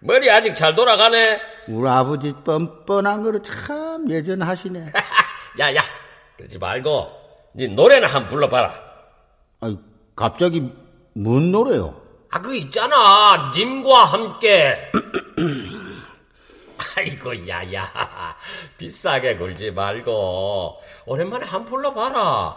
[0.00, 1.40] 머리 아직 잘 돌아가네.
[1.68, 4.92] 우리 아버지 뻔뻔한 거를 참 예전하시네.
[5.60, 5.80] 야 야,
[6.36, 7.10] 그러지 말고
[7.54, 8.74] 네 노래나 한번 불러봐라.
[9.60, 9.78] 아니,
[10.14, 10.72] 갑자기
[11.14, 12.00] 뭔 노래요?
[12.30, 13.52] 아, 그 있잖아.
[13.54, 14.92] 님과 함께.
[16.96, 18.36] 아이고, 야야.
[18.76, 22.56] 비싸게 굴지 말고, 오랜만에 한 불러봐라.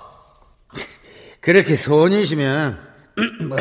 [1.40, 2.90] 그렇게 소원이시면,
[3.48, 3.58] 뭐,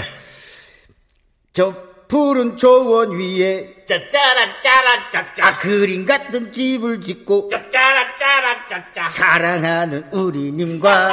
[1.52, 1.74] 저
[2.08, 5.46] 푸른 초원 위에, 짜짜라, 짜라, 짜짜.
[5.46, 9.08] 아, 그림 같은 집을 짓고, 짜짜라, 짜라, 짜짜.
[9.10, 11.08] 사랑하는 우리님과,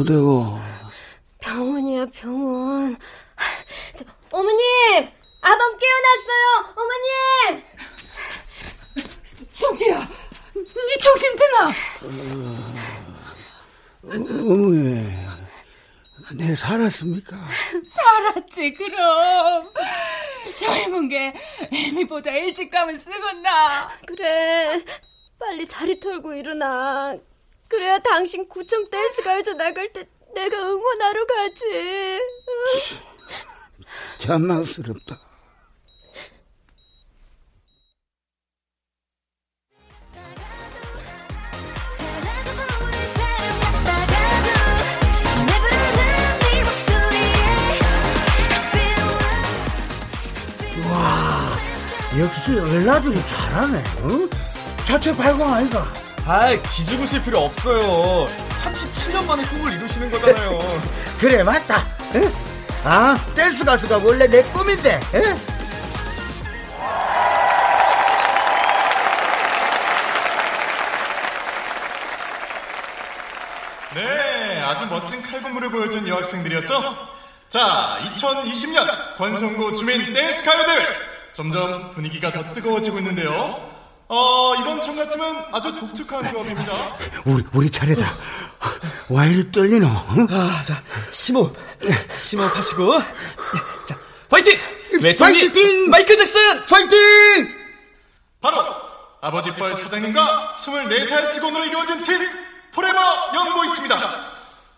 [0.09, 0.59] 구대고.
[1.39, 2.97] 병원이야, 병원.
[3.95, 5.11] 저, 어머님!
[5.43, 6.75] 아범 깨어났어요!
[6.77, 7.63] 어머님!
[9.53, 10.01] 성기야,
[10.55, 11.73] 네 정신 드나?
[14.03, 15.15] 어머니,
[16.33, 17.37] 내 살았습니까?
[17.89, 19.71] 살았지, 그럼.
[20.59, 21.35] 젊은 게
[21.71, 24.07] 애미보다 일찍 가면 쓰겄나?
[24.07, 24.83] 그래,
[25.39, 27.17] 빨리 자리 털고 일어나.
[27.69, 32.21] 그래야 당신 구청 댄스 가요제 나갈 때 내가 응원하러 가지.
[34.19, 35.19] 잔망스럽다.
[50.91, 51.59] 와,
[52.19, 53.83] 역시 얼라들이 잘하네.
[54.05, 54.31] 응?
[54.85, 55.91] 자체 발광 아이가.
[56.27, 58.48] 아, 기죽으실 필요 없어요.
[59.09, 60.59] 37년 만에 꿈을 이루시는 거잖아요.
[61.19, 61.85] 그래 맞다.
[62.15, 62.33] 응?
[62.85, 65.01] 아 댄스 가수가 원래 내 꿈인데.
[65.15, 65.39] 응?
[73.95, 76.95] 네, 아주 멋진 칼군무를 보여준 여학생들이었죠?
[77.49, 80.87] 자, 2020년 권성구 주민 댄스 가요들
[81.33, 83.79] 점점 분위기가 더 뜨거워지고 있는데요.
[84.11, 86.73] 어, 이번 참가팀은 아주 독특한 조합입니다.
[87.27, 88.03] 우리 우리 차례다.
[89.09, 89.87] 와 이리 떨리노?
[89.87, 90.27] 응?
[90.31, 91.57] 아, 자, 심호흡.
[92.19, 92.99] 심호흡 하시고.
[93.87, 93.99] 자,
[94.31, 94.59] 화이팅!
[95.01, 95.91] 외손님 파이팅!
[95.91, 96.65] 마이클 잭슨!
[96.67, 97.49] 파이팅!
[98.41, 98.59] 바로
[99.21, 102.19] 아버지 뻘 사장님과 24살 직원으로 이루어진 팀
[102.73, 102.99] Forever
[103.35, 104.33] Young Boys입니다.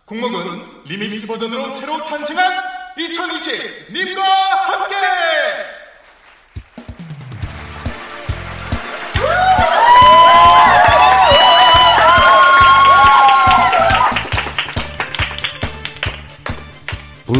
[0.06, 2.62] 곡목은 리믹스 버전으로 새로 탄생한
[2.98, 4.96] 2020 님과 함께!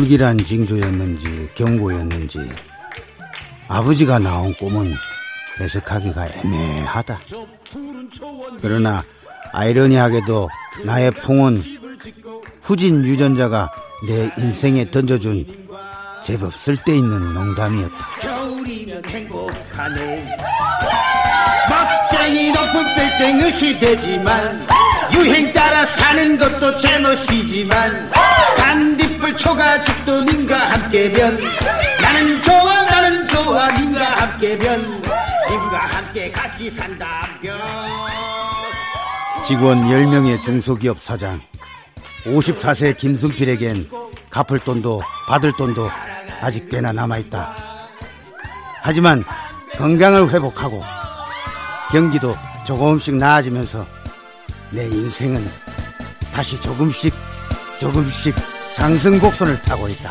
[0.00, 2.38] 불길한 징조였는지 경고였는지
[3.68, 4.94] 아버지가 나온 꿈은
[5.60, 7.20] 해석하기가 애매하다.
[8.62, 9.04] 그러나
[9.52, 10.48] 아이러니하게도
[10.86, 11.62] 나의 풍은
[12.62, 13.70] 후진 유전자가
[14.08, 15.68] 내 인생에 던져준
[16.24, 18.06] 제법 쓸데있는 농담이었다.
[18.20, 20.36] 겨울이면 행복하네
[21.68, 24.66] 막장이 높은 빌딩 시대지만
[25.12, 28.10] 유행 따라 사는 것도 제멋이지만
[29.30, 31.38] 간디불 초가집도 님과 함께면
[32.00, 34.82] 나는 좋아 나는 좋아 님과 함께면
[35.50, 37.58] 님과 함께 같이 산다면
[39.44, 41.40] 직원 10명의 중소기업 사장
[42.24, 43.88] 54세 김순필에겐
[44.30, 45.90] 갚을 돈도 받을 돈도
[46.40, 47.54] 아직 꽤나 남아있다.
[48.82, 49.24] 하지만
[49.76, 50.82] 건강을 회복하고
[51.90, 52.34] 경기도
[52.66, 53.86] 조금씩 나아지면서
[54.70, 55.50] 내 인생은
[56.32, 57.12] 다시 조금씩
[57.80, 58.34] 조금씩
[58.80, 60.08] 상승 곡선을 타고 있다.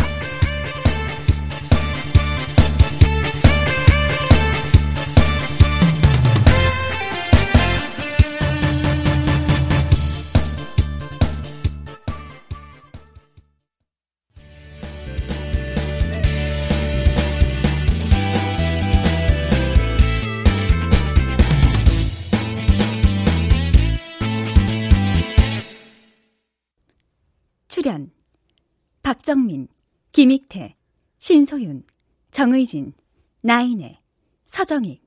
[29.30, 29.68] 박정민,
[30.12, 30.76] 김익태,
[31.20, 31.84] 신소윤,
[32.32, 32.94] 정의진,
[33.42, 34.00] 나인애,
[34.48, 35.04] 서정익,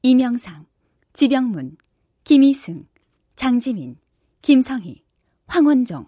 [0.00, 0.64] 이명상,
[1.12, 1.76] 지병문,
[2.24, 2.86] 김희승,
[3.34, 3.98] 장지민,
[4.40, 5.04] 김성희,
[5.46, 6.06] 황원종,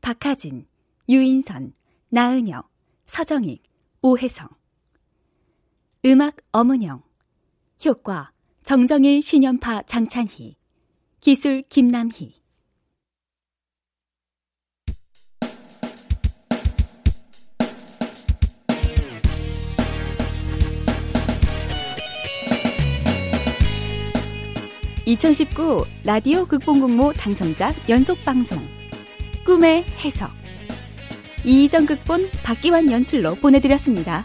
[0.00, 0.66] 박하진,
[1.10, 1.74] 유인선,
[2.08, 2.66] 나은여,
[3.04, 3.64] 서정익,
[4.00, 4.48] 오혜성.
[6.06, 7.02] 음악 엄은영.
[7.84, 10.56] 효과 정정일 신연파 장찬희.
[11.20, 12.39] 기술 김남희
[25.10, 28.58] (2019) 라디오 극본공모 당선작 연속방송
[29.44, 30.30] 꿈의 해석
[31.42, 34.22] 이희정 극본 박기환 연출로 보내드렸습니다.